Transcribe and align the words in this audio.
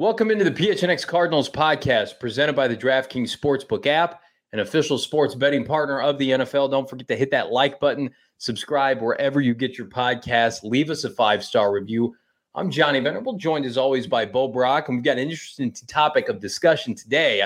Welcome 0.00 0.30
into 0.30 0.44
the 0.44 0.50
PHNX 0.50 1.06
Cardinals 1.06 1.50
podcast 1.50 2.18
presented 2.18 2.56
by 2.56 2.66
the 2.68 2.74
DraftKings 2.74 3.36
Sportsbook 3.36 3.86
app, 3.86 4.22
an 4.50 4.60
official 4.60 4.96
sports 4.96 5.34
betting 5.34 5.62
partner 5.62 6.00
of 6.00 6.16
the 6.16 6.30
NFL. 6.30 6.70
Don't 6.70 6.88
forget 6.88 7.06
to 7.08 7.16
hit 7.16 7.30
that 7.32 7.52
like 7.52 7.78
button, 7.80 8.08
subscribe 8.38 9.02
wherever 9.02 9.42
you 9.42 9.52
get 9.52 9.76
your 9.76 9.88
podcast, 9.88 10.64
leave 10.64 10.88
us 10.88 11.04
a 11.04 11.10
five 11.10 11.44
star 11.44 11.70
review. 11.70 12.16
I'm 12.54 12.70
Johnny 12.70 12.98
Venerable, 13.00 13.36
joined 13.36 13.66
as 13.66 13.76
always 13.76 14.06
by 14.06 14.24
Bo 14.24 14.48
Brock, 14.48 14.88
and 14.88 14.96
we've 14.96 15.04
got 15.04 15.18
an 15.18 15.28
interesting 15.28 15.70
topic 15.86 16.30
of 16.30 16.40
discussion 16.40 16.94
today 16.94 17.42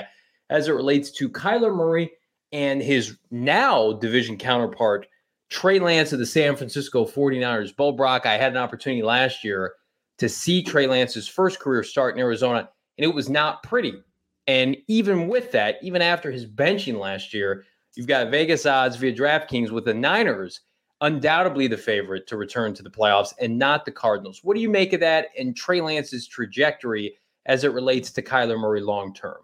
as 0.49 0.69
it 0.69 0.75
relates 0.75 1.11
to 1.11 1.27
Kyler 1.27 1.75
Murray 1.75 2.09
and 2.53 2.81
his 2.81 3.17
now 3.31 3.91
division 3.91 4.37
counterpart, 4.37 5.07
Trey 5.49 5.79
Lance 5.79 6.13
of 6.13 6.19
the 6.19 6.25
San 6.25 6.55
Francisco 6.55 7.03
49ers. 7.03 7.75
Bo 7.75 7.91
Brock, 7.91 8.25
I 8.25 8.37
had 8.37 8.53
an 8.53 8.57
opportunity 8.59 9.03
last 9.03 9.43
year 9.43 9.73
to 10.17 10.29
see 10.29 10.63
Trey 10.63 10.87
Lance's 10.87 11.27
first 11.27 11.59
career 11.59 11.83
start 11.83 12.15
in 12.15 12.21
Arizona, 12.21 12.69
and 12.97 13.05
it 13.05 13.13
was 13.13 13.29
not 13.29 13.63
pretty. 13.63 13.93
And 14.47 14.77
even 14.87 15.27
with 15.27 15.51
that, 15.51 15.77
even 15.81 16.01
after 16.01 16.31
his 16.31 16.45
benching 16.45 16.99
last 16.99 17.33
year, 17.33 17.63
you've 17.95 18.07
got 18.07 18.31
Vegas 18.31 18.65
odds 18.65 18.95
via 18.95 19.13
DraftKings 19.13 19.71
with 19.71 19.85
the 19.85 19.93
Niners 19.93 20.61
undoubtedly 21.01 21.67
the 21.67 21.77
favorite 21.77 22.27
to 22.27 22.37
return 22.37 22.73
to 22.73 22.83
the 22.83 22.89
playoffs 22.89 23.33
and 23.39 23.57
not 23.57 23.85
the 23.85 23.91
Cardinals. 23.91 24.39
What 24.43 24.55
do 24.55 24.61
you 24.61 24.69
make 24.69 24.93
of 24.93 24.99
that 25.01 25.27
and 25.37 25.55
Trey 25.55 25.81
Lance's 25.81 26.27
trajectory 26.27 27.17
as 27.45 27.63
it 27.63 27.73
relates 27.73 28.11
to 28.11 28.21
Kyler 28.21 28.59
Murray 28.59 28.81
long 28.81 29.13
term? 29.13 29.37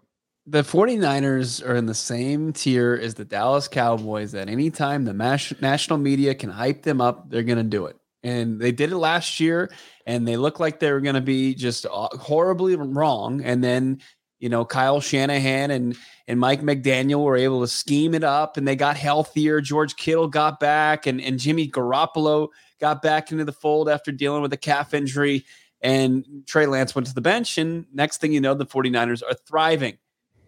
The 0.44 0.62
49ers 0.62 1.64
are 1.64 1.76
in 1.76 1.86
the 1.86 1.94
same 1.94 2.52
tier 2.52 2.98
as 3.00 3.14
the 3.14 3.24
Dallas 3.24 3.68
Cowboys 3.68 4.32
that 4.32 4.48
anytime 4.48 5.04
the 5.04 5.14
mas- 5.14 5.54
national 5.60 5.98
media 5.98 6.34
can 6.34 6.50
hype 6.50 6.82
them 6.82 7.00
up, 7.00 7.30
they're 7.30 7.44
going 7.44 7.58
to 7.58 7.64
do 7.64 7.86
it. 7.86 7.96
And 8.22 8.60
they 8.60 8.72
did 8.72 8.92
it 8.92 8.96
last 8.96 9.40
year 9.40 9.70
and 10.06 10.26
they 10.26 10.36
looked 10.36 10.60
like 10.60 10.78
they 10.78 10.92
were 10.92 11.00
going 11.00 11.14
to 11.14 11.20
be 11.20 11.54
just 11.54 11.86
uh, 11.86 12.08
horribly 12.12 12.76
wrong. 12.76 13.42
And 13.42 13.62
then, 13.62 14.00
you 14.38 14.48
know, 14.48 14.64
Kyle 14.64 15.00
Shanahan 15.00 15.70
and 15.70 15.96
and 16.28 16.38
Mike 16.38 16.62
McDaniel 16.62 17.24
were 17.24 17.36
able 17.36 17.60
to 17.60 17.68
scheme 17.68 18.14
it 18.14 18.24
up, 18.24 18.56
and 18.56 18.66
they 18.66 18.76
got 18.76 18.96
healthier. 18.96 19.60
George 19.60 19.96
Kittle 19.96 20.28
got 20.28 20.60
back, 20.60 21.06
and 21.06 21.20
and 21.20 21.38
Jimmy 21.38 21.68
Garoppolo 21.68 22.48
got 22.80 23.02
back 23.02 23.30
into 23.30 23.44
the 23.44 23.52
fold 23.52 23.88
after 23.88 24.12
dealing 24.12 24.42
with 24.42 24.52
a 24.52 24.56
calf 24.56 24.94
injury. 24.94 25.44
And 25.80 26.44
Trey 26.46 26.66
Lance 26.66 26.94
went 26.94 27.08
to 27.08 27.14
the 27.14 27.20
bench, 27.20 27.58
and 27.58 27.86
next 27.92 28.20
thing 28.20 28.32
you 28.32 28.40
know, 28.40 28.54
the 28.54 28.66
49ers 28.66 29.22
are 29.28 29.34
thriving. 29.34 29.98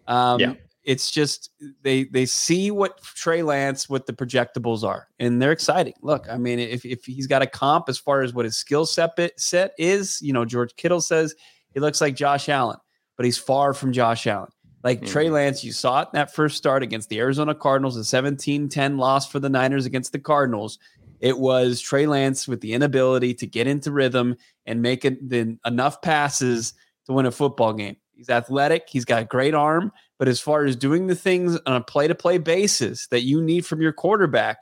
Um, 0.07 0.39
yeah 0.39 0.53
it's 0.85 1.11
just 1.11 1.49
they 1.81 2.05
they 2.05 2.25
see 2.25 2.71
what 2.71 3.01
Trey 3.01 3.41
Lance 3.41 3.89
what 3.89 4.05
the 4.05 4.13
projectables 4.13 4.83
are 4.83 5.07
and 5.19 5.41
they're 5.41 5.51
exciting. 5.51 5.93
Look, 6.01 6.27
I 6.29 6.37
mean 6.37 6.59
if 6.59 6.85
if 6.85 7.05
he's 7.05 7.27
got 7.27 7.41
a 7.41 7.47
comp 7.47 7.89
as 7.89 7.97
far 7.97 8.21
as 8.21 8.33
what 8.33 8.45
his 8.45 8.55
skill 8.55 8.85
set 8.85 9.17
set 9.37 9.73
is, 9.77 10.21
you 10.21 10.31
know, 10.31 10.45
George 10.45 10.75
Kittle 10.75 11.01
says 11.01 11.35
he 11.73 11.79
looks 11.79 12.01
like 12.01 12.15
Josh 12.15 12.47
Allen, 12.47 12.77
but 13.17 13.25
he's 13.25 13.37
far 13.37 13.73
from 13.73 13.91
Josh 13.91 14.27
Allen. 14.27 14.49
Like 14.83 14.99
mm-hmm. 14.99 15.11
Trey 15.11 15.29
Lance, 15.31 15.63
you 15.63 15.71
saw 15.71 16.01
it 16.01 16.09
in 16.13 16.19
that 16.19 16.33
first 16.33 16.57
start 16.57 16.83
against 16.83 17.09
the 17.09 17.19
Arizona 17.19 17.55
Cardinals, 17.55 17.97
a 17.97 18.01
17-10 18.01 18.99
loss 18.99 19.27
for 19.27 19.39
the 19.39 19.49
Niners 19.49 19.87
against 19.87 20.11
the 20.11 20.19
Cardinals. 20.19 20.77
It 21.19 21.39
was 21.39 21.81
Trey 21.81 22.05
Lance 22.05 22.47
with 22.47 22.61
the 22.61 22.73
inability 22.73 23.33
to 23.35 23.47
get 23.47 23.65
into 23.65 23.91
rhythm 23.91 24.35
and 24.67 24.83
make 24.83 25.03
it, 25.03 25.17
enough 25.65 26.03
passes 26.03 26.73
to 27.07 27.13
win 27.13 27.25
a 27.25 27.31
football 27.31 27.73
game. 27.73 27.95
He's 28.13 28.29
athletic. 28.29 28.83
He's 28.87 29.05
got 29.05 29.23
a 29.23 29.25
great 29.25 29.55
arm. 29.55 29.91
But 30.17 30.27
as 30.27 30.39
far 30.39 30.63
as 30.65 30.75
doing 30.75 31.07
the 31.07 31.15
things 31.15 31.57
on 31.65 31.75
a 31.75 31.81
play 31.81 32.07
to 32.07 32.15
play 32.15 32.37
basis 32.37 33.07
that 33.07 33.23
you 33.23 33.41
need 33.41 33.65
from 33.65 33.81
your 33.81 33.91
quarterback, 33.91 34.59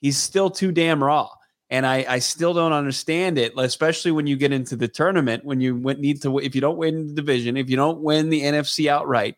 he's 0.00 0.18
still 0.18 0.50
too 0.50 0.72
damn 0.72 1.02
raw. 1.02 1.28
And 1.68 1.84
I, 1.84 2.04
I 2.08 2.18
still 2.20 2.54
don't 2.54 2.72
understand 2.72 3.38
it, 3.38 3.52
especially 3.56 4.12
when 4.12 4.26
you 4.26 4.36
get 4.36 4.52
into 4.52 4.76
the 4.76 4.88
tournament, 4.88 5.44
when 5.44 5.60
you 5.60 5.78
need 5.98 6.22
to, 6.22 6.38
if 6.38 6.54
you 6.54 6.60
don't 6.60 6.76
win 6.76 7.08
the 7.08 7.14
division, 7.14 7.56
if 7.56 7.68
you 7.68 7.76
don't 7.76 8.00
win 8.00 8.30
the 8.30 8.42
NFC 8.42 8.88
outright, 8.88 9.36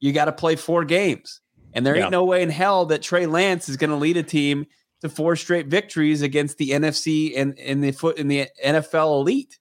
you 0.00 0.12
got 0.12 0.26
to 0.26 0.32
play 0.32 0.56
four 0.56 0.84
games. 0.84 1.40
And 1.72 1.86
there 1.86 1.96
yeah. 1.96 2.02
ain't 2.02 2.10
no 2.10 2.24
way 2.24 2.42
in 2.42 2.50
hell 2.50 2.86
that 2.86 3.02
Trey 3.02 3.26
Lance 3.26 3.68
is 3.68 3.78
going 3.78 3.90
to 3.90 3.96
lead 3.96 4.18
a 4.18 4.22
team 4.22 4.66
to 5.00 5.08
four 5.08 5.36
straight 5.36 5.66
victories 5.66 6.22
against 6.22 6.58
the 6.58 6.70
NFC 6.70 7.32
and 7.36 7.58
in 7.58 7.80
the 7.80 7.92
foot 7.92 8.18
in 8.18 8.28
the 8.28 8.48
NFL 8.64 9.20
elite. 9.20 9.58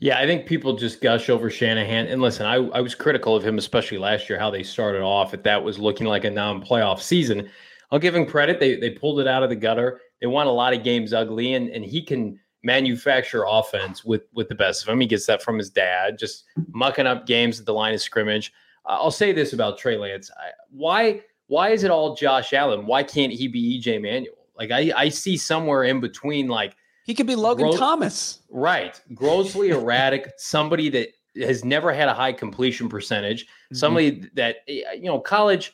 Yeah, 0.00 0.18
I 0.18 0.26
think 0.26 0.46
people 0.46 0.74
just 0.76 1.02
gush 1.02 1.28
over 1.28 1.50
Shanahan. 1.50 2.06
And 2.06 2.22
listen, 2.22 2.46
I, 2.46 2.54
I 2.54 2.80
was 2.80 2.94
critical 2.94 3.36
of 3.36 3.44
him, 3.44 3.58
especially 3.58 3.98
last 3.98 4.30
year, 4.30 4.38
how 4.38 4.50
they 4.50 4.62
started 4.62 5.02
off. 5.02 5.34
If 5.34 5.42
that 5.42 5.62
was 5.62 5.78
looking 5.78 6.06
like 6.06 6.24
a 6.24 6.30
non 6.30 6.64
playoff 6.64 7.00
season, 7.00 7.50
I'll 7.90 7.98
give 7.98 8.14
him 8.14 8.24
credit. 8.24 8.58
They, 8.58 8.76
they 8.76 8.90
pulled 8.90 9.20
it 9.20 9.26
out 9.26 9.42
of 9.42 9.50
the 9.50 9.56
gutter. 9.56 10.00
They 10.20 10.26
won 10.26 10.46
a 10.46 10.52
lot 10.52 10.72
of 10.72 10.82
games 10.82 11.12
ugly, 11.12 11.52
and, 11.52 11.68
and 11.68 11.84
he 11.84 12.02
can 12.02 12.40
manufacture 12.62 13.44
offense 13.46 14.02
with, 14.02 14.22
with 14.32 14.48
the 14.48 14.54
best 14.54 14.82
of 14.82 14.86
them. 14.86 15.00
He 15.00 15.06
gets 15.06 15.26
that 15.26 15.42
from 15.42 15.58
his 15.58 15.68
dad, 15.68 16.18
just 16.18 16.44
mucking 16.72 17.06
up 17.06 17.26
games 17.26 17.60
at 17.60 17.66
the 17.66 17.74
line 17.74 17.92
of 17.92 18.00
scrimmage. 18.00 18.54
Uh, 18.86 18.98
I'll 19.00 19.10
say 19.10 19.32
this 19.32 19.52
about 19.52 19.76
Trey 19.76 19.98
Lance. 19.98 20.30
I, 20.38 20.50
why, 20.70 21.20
why 21.48 21.70
is 21.70 21.84
it 21.84 21.90
all 21.90 22.16
Josh 22.16 22.54
Allen? 22.54 22.86
Why 22.86 23.02
can't 23.02 23.32
he 23.32 23.48
be 23.48 23.78
EJ 23.78 24.00
Manuel? 24.00 24.46
Like, 24.56 24.70
I, 24.70 24.92
I 24.96 25.08
see 25.10 25.36
somewhere 25.36 25.84
in 25.84 26.00
between, 26.00 26.48
like, 26.48 26.74
he 27.10 27.14
could 27.14 27.26
be 27.26 27.34
Logan 27.34 27.70
Gro- 27.70 27.76
Thomas. 27.76 28.38
Right. 28.50 29.00
Grossly 29.16 29.70
erratic, 29.70 30.32
somebody 30.36 30.88
that 30.90 31.08
has 31.42 31.64
never 31.64 31.92
had 31.92 32.08
a 32.08 32.14
high 32.14 32.32
completion 32.32 32.88
percentage, 32.88 33.46
mm-hmm. 33.46 33.74
somebody 33.74 34.30
that, 34.34 34.58
eh, 34.68 34.82
you 34.94 35.06
know, 35.06 35.18
college 35.18 35.72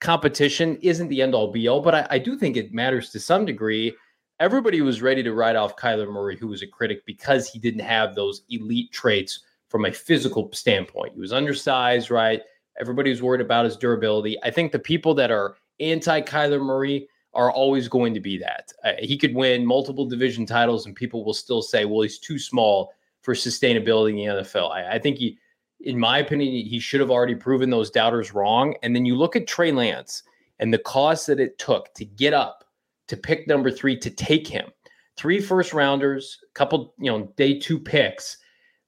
competition 0.00 0.78
isn't 0.82 1.08
the 1.08 1.22
end 1.22 1.34
all 1.34 1.50
be 1.50 1.66
all, 1.66 1.80
but 1.80 1.96
I, 1.96 2.06
I, 2.10 2.18
do 2.20 2.38
think 2.38 2.56
it 2.56 2.72
matters 2.72 3.10
to 3.10 3.18
some 3.18 3.44
degree. 3.44 3.96
Everybody 4.38 4.80
was 4.80 5.02
ready 5.02 5.24
to 5.24 5.34
write 5.34 5.56
off 5.56 5.74
Kyler 5.74 6.08
Murray, 6.08 6.36
who 6.36 6.46
was 6.46 6.62
a 6.62 6.68
critic, 6.68 7.04
because 7.04 7.48
he 7.48 7.58
didn't 7.58 7.80
have 7.80 8.14
those 8.14 8.42
elite 8.50 8.92
traits 8.92 9.40
from 9.68 9.86
a 9.86 9.92
physical 9.92 10.52
standpoint. 10.52 11.14
He 11.14 11.20
was 11.20 11.32
undersized, 11.32 12.12
right? 12.12 12.42
Everybody 12.78 13.10
was 13.10 13.22
worried 13.22 13.40
about 13.40 13.64
his 13.64 13.76
durability. 13.76 14.36
I 14.44 14.52
think 14.52 14.70
the 14.70 14.78
people 14.78 15.14
that 15.14 15.32
are 15.32 15.56
anti 15.80 16.20
Kyler 16.20 16.64
Murray 16.64 17.08
are 17.36 17.52
always 17.52 17.86
going 17.86 18.14
to 18.14 18.20
be 18.20 18.38
that. 18.38 18.72
Uh, 18.82 18.92
he 18.98 19.16
could 19.16 19.34
win 19.34 19.64
multiple 19.64 20.06
division 20.06 20.46
titles, 20.46 20.86
and 20.86 20.96
people 20.96 21.24
will 21.24 21.34
still 21.34 21.62
say, 21.62 21.84
well, 21.84 22.00
he's 22.00 22.18
too 22.18 22.38
small 22.38 22.92
for 23.20 23.34
sustainability 23.34 24.10
in 24.10 24.16
the 24.16 24.42
NFL. 24.42 24.70
I, 24.72 24.94
I 24.94 24.98
think 24.98 25.18
he, 25.18 25.38
in 25.80 25.98
my 25.98 26.18
opinion, 26.18 26.66
he 26.66 26.78
should 26.78 27.00
have 27.00 27.10
already 27.10 27.34
proven 27.34 27.70
those 27.70 27.90
doubters 27.90 28.32
wrong. 28.32 28.74
And 28.82 28.96
then 28.96 29.04
you 29.04 29.14
look 29.14 29.36
at 29.36 29.46
Trey 29.46 29.70
Lance 29.70 30.22
and 30.58 30.72
the 30.72 30.78
cost 30.78 31.26
that 31.26 31.40
it 31.40 31.58
took 31.58 31.92
to 31.94 32.04
get 32.04 32.32
up 32.32 32.64
to 33.08 33.16
pick 33.16 33.46
number 33.46 33.70
three 33.70 33.96
to 33.98 34.10
take 34.10 34.46
him. 34.46 34.70
Three 35.16 35.40
first 35.40 35.72
rounders, 35.72 36.38
couple, 36.54 36.94
you 36.98 37.10
know, 37.10 37.32
day 37.36 37.58
two 37.58 37.78
picks. 37.78 38.38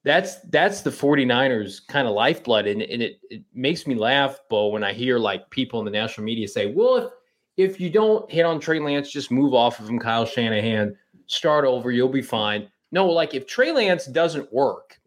That's 0.04 0.36
that's 0.50 0.82
the 0.82 0.90
49ers 0.90 1.86
kind 1.86 2.06
of 2.06 2.14
lifeblood. 2.14 2.66
And, 2.66 2.80
and 2.82 3.02
it, 3.02 3.20
it 3.30 3.42
makes 3.54 3.86
me 3.86 3.94
laugh, 3.94 4.38
Bo, 4.48 4.68
when 4.68 4.84
I 4.84 4.92
hear 4.92 5.18
like 5.18 5.50
people 5.50 5.80
in 5.80 5.84
the 5.84 5.90
national 5.90 6.24
media 6.24 6.48
say, 6.48 6.72
well, 6.72 6.96
if 6.96 7.12
if 7.58 7.81
you 7.81 7.90
don't 7.90 8.31
hit 8.31 8.46
on 8.46 8.60
Trey 8.60 8.78
Lance, 8.78 9.10
just 9.10 9.31
move 9.31 9.52
off 9.52 9.81
of 9.81 9.90
him, 9.90 9.99
Kyle 9.99 10.25
Shanahan, 10.25 10.96
start 11.26 11.66
over, 11.66 11.90
you'll 11.90 12.08
be 12.08 12.22
fine. 12.22 12.70
No, 12.93 13.06
like 13.06 13.34
if 13.34 13.46
Trey 13.46 13.72
Lance 13.72 14.06
doesn't 14.06 14.50
work, 14.52 14.99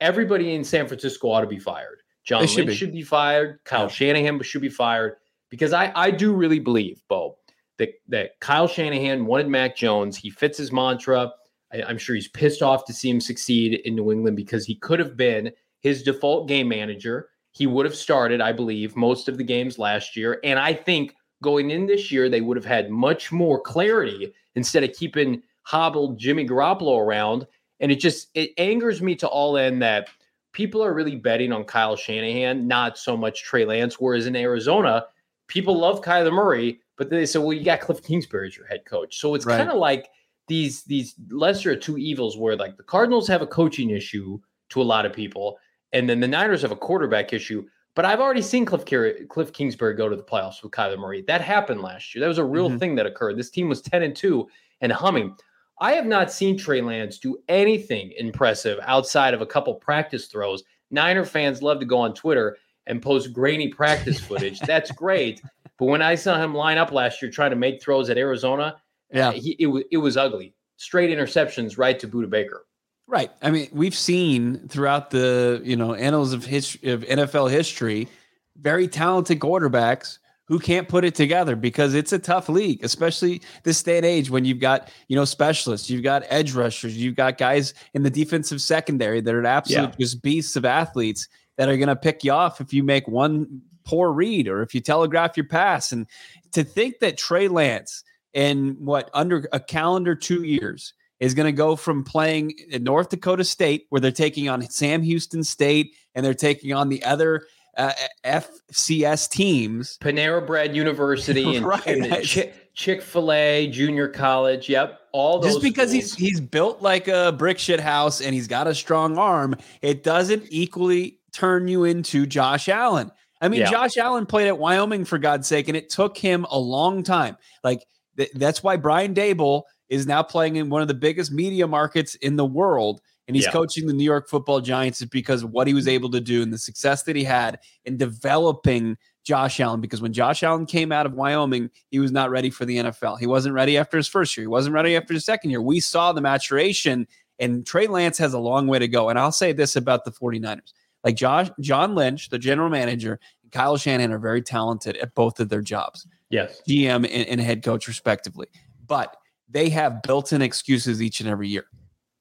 everybody 0.00 0.54
in 0.54 0.62
San 0.62 0.86
Francisco 0.86 1.28
ought 1.28 1.40
to 1.40 1.46
be 1.46 1.58
fired. 1.58 2.02
John 2.22 2.40
Lynch 2.40 2.52
should 2.52 2.66
be. 2.68 2.74
should 2.74 2.92
be 2.92 3.02
fired. 3.02 3.58
Kyle. 3.64 3.88
Shanahan 3.88 4.40
should 4.42 4.62
be 4.62 4.68
fired. 4.68 5.16
because 5.50 5.72
I 5.72 5.92
I 5.94 6.10
do 6.10 6.32
really 6.32 6.58
believe, 6.58 7.02
Bo, 7.08 7.36
that 7.78 7.90
that 8.08 8.38
Kyle 8.40 8.68
Shanahan 8.68 9.26
wanted 9.26 9.48
Mac 9.48 9.76
Jones. 9.76 10.16
He 10.16 10.30
fits 10.30 10.58
his 10.58 10.72
mantra. 10.72 11.32
I, 11.72 11.82
I'm 11.82 11.98
sure 11.98 12.14
he's 12.14 12.28
pissed 12.28 12.62
off 12.62 12.84
to 12.86 12.92
see 12.92 13.10
him 13.10 13.20
succeed 13.20 13.80
in 13.84 13.94
New 13.94 14.12
England 14.12 14.36
because 14.36 14.64
he 14.66 14.74
could 14.76 14.98
have 15.00 15.16
been 15.16 15.50
his 15.80 16.02
default 16.02 16.48
game 16.48 16.68
manager. 16.68 17.28
He 17.52 17.66
would 17.66 17.86
have 17.86 17.94
started, 17.94 18.40
I 18.40 18.52
believe, 18.52 18.96
most 18.96 19.28
of 19.28 19.38
the 19.38 19.44
games 19.44 19.78
last 19.78 20.16
year, 20.16 20.40
and 20.42 20.58
I 20.58 20.74
think 20.74 21.14
going 21.44 21.70
in 21.70 21.86
this 21.86 22.10
year 22.10 22.28
they 22.28 22.40
would 22.40 22.56
have 22.56 22.64
had 22.64 22.90
much 22.90 23.30
more 23.30 23.60
clarity 23.60 24.32
instead 24.56 24.82
of 24.82 24.92
keeping 24.94 25.42
hobbled 25.62 26.18
Jimmy 26.18 26.48
Garoppolo 26.48 26.98
around. 26.98 27.46
And 27.80 27.92
it 27.92 28.00
just 28.00 28.28
it 28.34 28.50
angers 28.56 29.02
me 29.02 29.14
to 29.16 29.28
all 29.28 29.58
end 29.58 29.82
that 29.82 30.08
people 30.52 30.82
are 30.82 30.94
really 30.94 31.16
betting 31.16 31.52
on 31.52 31.64
Kyle 31.64 31.96
Shanahan, 31.96 32.66
not 32.66 32.96
so 32.96 33.16
much 33.16 33.42
Trey 33.42 33.66
Lance. 33.66 34.00
Whereas 34.00 34.26
in 34.26 34.34
Arizona, 34.34 35.06
people 35.48 35.78
love 35.78 36.00
Kyler 36.00 36.32
Murray, 36.32 36.80
but 36.96 37.10
they 37.10 37.26
say, 37.26 37.38
well, 37.38 37.52
you 37.52 37.64
got 37.64 37.80
Cliff 37.80 38.02
Kingsbury 38.02 38.48
as 38.48 38.56
your 38.56 38.66
head 38.66 38.84
coach. 38.86 39.18
So 39.18 39.34
it's 39.34 39.44
right. 39.44 39.58
kind 39.58 39.70
of 39.70 39.76
like 39.76 40.08
these 40.48 40.84
these 40.84 41.14
lesser 41.30 41.72
of 41.72 41.80
two 41.80 41.98
evils 41.98 42.38
where 42.38 42.56
like 42.56 42.76
the 42.76 42.82
Cardinals 42.82 43.28
have 43.28 43.42
a 43.42 43.46
coaching 43.46 43.90
issue 43.90 44.38
to 44.70 44.80
a 44.80 44.84
lot 44.84 45.04
of 45.04 45.12
people, 45.12 45.58
and 45.92 46.08
then 46.08 46.20
the 46.20 46.28
Niners 46.28 46.62
have 46.62 46.72
a 46.72 46.76
quarterback 46.76 47.32
issue. 47.32 47.66
But 47.94 48.04
I've 48.04 48.20
already 48.20 48.42
seen 48.42 48.64
Cliff, 48.64 48.84
Cliff 49.28 49.52
Kingsbury 49.52 49.94
go 49.94 50.08
to 50.08 50.16
the 50.16 50.22
playoffs 50.22 50.62
with 50.62 50.72
Kyler 50.72 50.98
Murray. 50.98 51.22
That 51.22 51.40
happened 51.40 51.80
last 51.80 52.14
year. 52.14 52.20
That 52.20 52.28
was 52.28 52.38
a 52.38 52.44
real 52.44 52.68
mm-hmm. 52.68 52.78
thing 52.78 52.94
that 52.96 53.06
occurred. 53.06 53.38
This 53.38 53.50
team 53.50 53.68
was 53.68 53.80
10 53.82 54.02
and 54.02 54.16
2 54.16 54.48
and 54.80 54.92
humming. 54.92 55.36
I 55.80 55.92
have 55.92 56.06
not 56.06 56.32
seen 56.32 56.56
Trey 56.56 56.80
Lance 56.80 57.18
do 57.18 57.38
anything 57.48 58.12
impressive 58.16 58.78
outside 58.82 59.34
of 59.34 59.40
a 59.40 59.46
couple 59.46 59.74
practice 59.74 60.26
throws. 60.26 60.64
Niner 60.90 61.24
fans 61.24 61.62
love 61.62 61.80
to 61.80 61.86
go 61.86 61.98
on 61.98 62.14
Twitter 62.14 62.56
and 62.86 63.02
post 63.02 63.32
grainy 63.32 63.68
practice 63.68 64.20
footage. 64.26 64.60
That's 64.60 64.90
great. 64.90 65.40
But 65.78 65.86
when 65.86 66.02
I 66.02 66.14
saw 66.14 66.40
him 66.42 66.54
line 66.54 66.78
up 66.78 66.92
last 66.92 67.22
year 67.22 67.30
trying 67.30 67.50
to 67.50 67.56
make 67.56 67.82
throws 67.82 68.10
at 68.10 68.18
Arizona, 68.18 68.76
yeah, 69.12 69.32
he, 69.32 69.56
it, 69.58 69.66
was, 69.66 69.84
it 69.90 69.98
was 69.98 70.16
ugly. 70.16 70.54
Straight 70.76 71.16
interceptions 71.16 71.78
right 71.78 71.98
to 72.00 72.08
Budda 72.08 72.30
Baker. 72.30 72.66
Right. 73.06 73.30
I 73.42 73.50
mean, 73.50 73.68
we've 73.72 73.94
seen 73.94 74.66
throughout 74.68 75.10
the 75.10 75.60
you 75.64 75.76
know 75.76 75.94
annals 75.94 76.32
of 76.32 76.44
history 76.44 76.90
of 76.90 77.02
NFL 77.02 77.50
history, 77.50 78.08
very 78.56 78.88
talented 78.88 79.40
quarterbacks 79.40 80.18
who 80.46 80.58
can't 80.58 80.88
put 80.88 81.04
it 81.04 81.14
together 81.14 81.56
because 81.56 81.94
it's 81.94 82.12
a 82.12 82.18
tough 82.18 82.48
league, 82.48 82.84
especially 82.84 83.40
this 83.62 83.82
day 83.82 83.96
and 83.96 84.04
age 84.04 84.28
when 84.28 84.44
you've 84.44 84.60
got, 84.60 84.90
you 85.08 85.16
know, 85.16 85.24
specialists, 85.24 85.88
you've 85.88 86.02
got 86.02 86.22
edge 86.28 86.52
rushers, 86.52 86.96
you've 86.96 87.16
got 87.16 87.38
guys 87.38 87.72
in 87.94 88.02
the 88.02 88.10
defensive 88.10 88.60
secondary 88.60 89.22
that 89.22 89.34
are 89.34 89.46
absolute 89.46 89.90
yeah. 89.90 89.96
just 89.98 90.22
beasts 90.22 90.54
of 90.54 90.66
athletes 90.66 91.28
that 91.56 91.68
are 91.68 91.76
going 91.76 91.88
to 91.88 91.96
pick 91.96 92.24
you 92.24 92.32
off 92.32 92.60
if 92.60 92.74
you 92.74 92.82
make 92.82 93.08
one 93.08 93.62
poor 93.84 94.12
read 94.12 94.48
or 94.48 94.62
if 94.62 94.74
you 94.74 94.80
telegraph 94.80 95.36
your 95.36 95.46
pass. 95.46 95.92
And 95.92 96.06
to 96.52 96.62
think 96.62 96.98
that 96.98 97.16
Trey 97.16 97.48
Lance 97.48 98.04
in 98.34 98.76
what 98.80 99.08
under 99.14 99.48
a 99.52 99.60
calendar 99.60 100.14
two 100.14 100.42
years 100.42 100.92
is 101.24 101.32
going 101.32 101.46
to 101.46 101.52
go 101.52 101.74
from 101.74 102.04
playing 102.04 102.52
in 102.68 102.84
North 102.84 103.08
Dakota 103.08 103.44
State, 103.44 103.86
where 103.88 103.98
they're 103.98 104.12
taking 104.12 104.50
on 104.50 104.60
Sam 104.68 105.00
Houston 105.02 105.42
State 105.42 105.94
and 106.14 106.24
they're 106.24 106.34
taking 106.34 106.74
on 106.74 106.90
the 106.90 107.02
other 107.02 107.46
uh, 107.78 107.92
FCS 108.24 109.30
teams. 109.30 109.96
Panera 110.02 110.46
Bread 110.46 110.76
University 110.76 111.56
and, 111.56 111.64
right. 111.64 111.86
and 111.86 112.26
Chick 112.74 113.00
Fil 113.00 113.32
A 113.32 113.68
Junior 113.68 114.06
College. 114.06 114.68
Yep, 114.68 115.00
all 115.12 115.38
those. 115.38 115.52
Just 115.52 115.62
because 115.62 115.90
schools. 115.90 116.14
he's 116.14 116.28
he's 116.28 116.40
built 116.42 116.82
like 116.82 117.08
a 117.08 117.32
brick 117.32 117.58
shit 117.58 117.80
house 117.80 118.20
and 118.20 118.34
he's 118.34 118.46
got 118.46 118.66
a 118.66 118.74
strong 118.74 119.16
arm, 119.16 119.56
it 119.80 120.02
doesn't 120.02 120.44
equally 120.50 121.20
turn 121.32 121.68
you 121.68 121.84
into 121.84 122.26
Josh 122.26 122.68
Allen. 122.68 123.10
I 123.40 123.48
mean, 123.48 123.60
yeah. 123.60 123.70
Josh 123.70 123.96
Allen 123.96 124.26
played 124.26 124.48
at 124.48 124.58
Wyoming 124.58 125.06
for 125.06 125.16
God's 125.16 125.48
sake, 125.48 125.68
and 125.68 125.76
it 125.76 125.88
took 125.88 126.18
him 126.18 126.44
a 126.50 126.58
long 126.58 127.02
time. 127.02 127.38
Like 127.62 127.82
th- 128.18 128.30
that's 128.34 128.62
why 128.62 128.76
Brian 128.76 129.14
Daboll 129.14 129.62
is 129.88 130.06
now 130.06 130.22
playing 130.22 130.56
in 130.56 130.70
one 130.70 130.82
of 130.82 130.88
the 130.88 130.94
biggest 130.94 131.30
media 131.32 131.66
markets 131.66 132.14
in 132.16 132.36
the 132.36 132.44
world 132.44 133.00
and 133.26 133.34
he's 133.34 133.46
yeah. 133.46 133.52
coaching 133.52 133.86
the 133.86 133.92
New 133.92 134.04
York 134.04 134.28
Football 134.28 134.60
Giants 134.60 135.00
is 135.00 135.08
because 135.08 135.42
of 135.42 135.50
what 135.50 135.66
he 135.66 135.74
was 135.74 135.88
able 135.88 136.10
to 136.10 136.20
do 136.20 136.42
and 136.42 136.52
the 136.52 136.58
success 136.58 137.04
that 137.04 137.16
he 137.16 137.24
had 137.24 137.58
in 137.84 137.96
developing 137.96 138.98
Josh 139.24 139.60
Allen. 139.60 139.80
Because 139.80 140.02
when 140.02 140.12
Josh 140.12 140.42
Allen 140.42 140.66
came 140.66 140.92
out 140.92 141.06
of 141.06 141.14
Wyoming, 141.14 141.70
he 141.90 141.98
was 141.98 142.12
not 142.12 142.30
ready 142.30 142.50
for 142.50 142.66
the 142.66 142.76
NFL. 142.76 143.18
He 143.18 143.26
wasn't 143.26 143.54
ready 143.54 143.78
after 143.78 143.96
his 143.96 144.08
first 144.08 144.36
year. 144.36 144.42
He 144.42 144.48
wasn't 144.48 144.74
ready 144.74 144.94
after 144.94 145.14
his 145.14 145.24
second 145.24 145.50
year. 145.50 145.62
We 145.62 145.80
saw 145.80 146.12
the 146.12 146.20
maturation, 146.20 147.06
and 147.38 147.66
Trey 147.66 147.86
Lance 147.86 148.18
has 148.18 148.34
a 148.34 148.38
long 148.38 148.66
way 148.66 148.78
to 148.78 148.88
go. 148.88 149.08
And 149.08 149.18
I'll 149.18 149.32
say 149.32 149.52
this 149.52 149.74
about 149.74 150.04
the 150.04 150.12
49ers. 150.12 150.72
Like 151.02 151.16
Josh, 151.16 151.50
John 151.60 151.94
Lynch, 151.94 152.28
the 152.28 152.38
general 152.38 152.68
manager, 152.68 153.18
and 153.42 153.52
Kyle 153.52 153.76
Shanahan 153.76 154.12
are 154.12 154.18
very 154.18 154.42
talented 154.42 154.96
at 154.98 155.14
both 155.14 155.40
of 155.40 155.48
their 155.48 155.62
jobs. 155.62 156.06
Yes. 156.28 156.60
GM 156.68 156.96
and, 156.96 157.06
and 157.06 157.40
head 157.40 157.62
coach, 157.62 157.88
respectively. 157.88 158.48
But 158.86 159.16
they 159.48 159.68
have 159.70 160.02
built 160.02 160.32
in 160.32 160.42
excuses 160.42 161.02
each 161.02 161.20
and 161.20 161.28
every 161.28 161.48
year. 161.48 161.66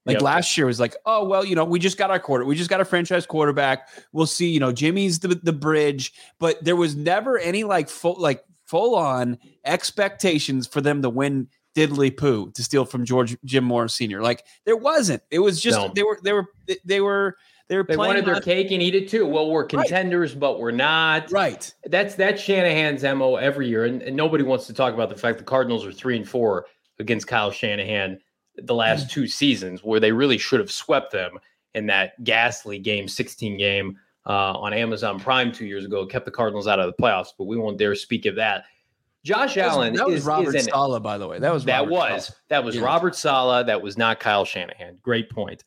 Like 0.06 0.16
yep. 0.16 0.22
last 0.22 0.58
year 0.58 0.68
was 0.68 0.80
like, 0.80 0.96
oh 1.06 1.26
well, 1.26 1.46
you 1.46 1.56
know, 1.56 1.64
we 1.64 1.80
just 1.80 1.98
got 1.98 2.12
our 2.12 2.20
quarter, 2.20 2.44
we 2.44 2.56
just 2.56 2.70
got 2.70 2.82
a 2.82 2.86
franchise 2.86 3.26
quarterback. 3.26 3.88
We'll 4.12 4.28
see, 4.28 4.50
you 4.50 4.60
know, 4.60 4.74
Jimmy's 4.74 5.20
the 5.20 5.30
the 5.30 5.54
bridge, 5.54 6.14
but 6.40 6.64
there 6.64 6.76
was 6.76 6.96
never 6.96 7.38
any 7.40 7.64
like 7.64 7.90
full 7.90 8.20
like 8.20 8.44
full 8.66 8.96
on 8.96 9.38
expectations 9.66 10.68
for 10.68 10.82
them 10.82 11.02
to 11.04 11.10
win 11.10 11.48
diddly 11.76 12.16
poo 12.16 12.52
to 12.52 12.64
steal 12.64 12.86
from 12.86 13.06
George 13.06 13.38
Jim 13.46 13.64
Mora 13.64 13.90
Sr. 13.90 14.22
Like 14.22 14.46
there 14.66 14.76
wasn't. 14.76 15.24
It 15.32 15.40
was 15.40 15.62
just 15.62 15.78
no. 15.78 15.92
they 15.96 16.04
were 16.04 16.20
they 16.22 16.34
were 16.34 16.48
they 16.84 17.00
were 17.00 17.38
they 17.70 17.78
were 17.78 17.86
they 17.88 17.96
wanted 17.96 18.26
their 18.26 18.42
cake 18.42 18.72
and 18.72 18.82
eat 18.82 18.96
it 18.96 19.08
too. 19.08 19.26
Well, 19.26 19.50
we're 19.50 19.64
contenders, 19.64 20.34
right. 20.34 20.40
but 20.40 20.60
we're 20.60 20.72
not. 20.72 21.32
Right. 21.32 21.74
That's 21.86 22.16
that's 22.16 22.42
Shanahan's 22.42 23.04
mo 23.04 23.38
every 23.38 23.70
year, 23.70 23.86
and, 23.86 24.02
and 24.02 24.18
nobody 24.18 24.44
wants 24.44 24.68
to 24.68 24.74
talk 24.74 24.94
about 24.94 25.10
the 25.10 25.16
fact 25.16 25.38
the 25.38 25.46
Cardinals 25.46 25.86
are 25.86 25.94
three 25.94 26.18
and 26.18 26.28
four 26.28 26.66
against 27.00 27.28
Kyle 27.28 27.52
Shanahan 27.52 28.20
the 28.58 28.76
last 28.76 29.10
two 29.10 29.28
seasons 29.28 29.84
where 29.84 30.00
they 30.00 30.12
really 30.12 30.38
should 30.38 30.60
have 30.60 30.72
swept 30.72 31.12
them 31.12 31.40
in 31.74 31.88
that 31.88 32.24
ghastly 32.24 32.78
game 32.78 33.08
16 33.08 33.58
game 33.58 33.98
uh, 34.26 34.54
on 34.54 34.74
Amazon 34.74 35.20
Prime 35.20 35.52
two 35.52 35.66
years 35.66 35.86
ago, 35.86 36.06
kept 36.06 36.26
the 36.26 36.32
Cardinals 36.32 36.68
out 36.68 36.80
of 36.80 36.86
the 36.86 37.02
playoffs, 37.02 37.30
but 37.38 37.46
we 37.46 37.58
won't 37.58 37.78
dare 37.78 37.96
speak 37.96 38.26
of 38.26 38.36
that. 38.36 38.66
Josh 39.24 39.56
that 39.56 39.68
was, 39.68 39.76
Allen 39.76 39.96
that 39.96 40.08
was 40.08 40.16
is, 40.18 40.26
Robert 40.26 40.56
is 40.56 40.66
Saleh, 40.66 41.02
by 41.02 41.18
the 41.18 41.28
way. 41.28 41.40
That 41.40 41.54
was 41.54 41.64
that 41.66 41.80
Robert 41.80 41.92
was 41.92 42.26
Saleh. 42.26 42.38
that 42.50 42.64
was 42.64 42.76
yeah. 42.76 42.82
Robert 42.82 43.16
Saleh. 43.16 43.66
That 43.66 43.82
was 43.82 43.98
not 43.98 44.20
Kyle 44.20 44.44
Shanahan. 44.44 44.98
Great 45.02 45.30
point. 45.30 45.64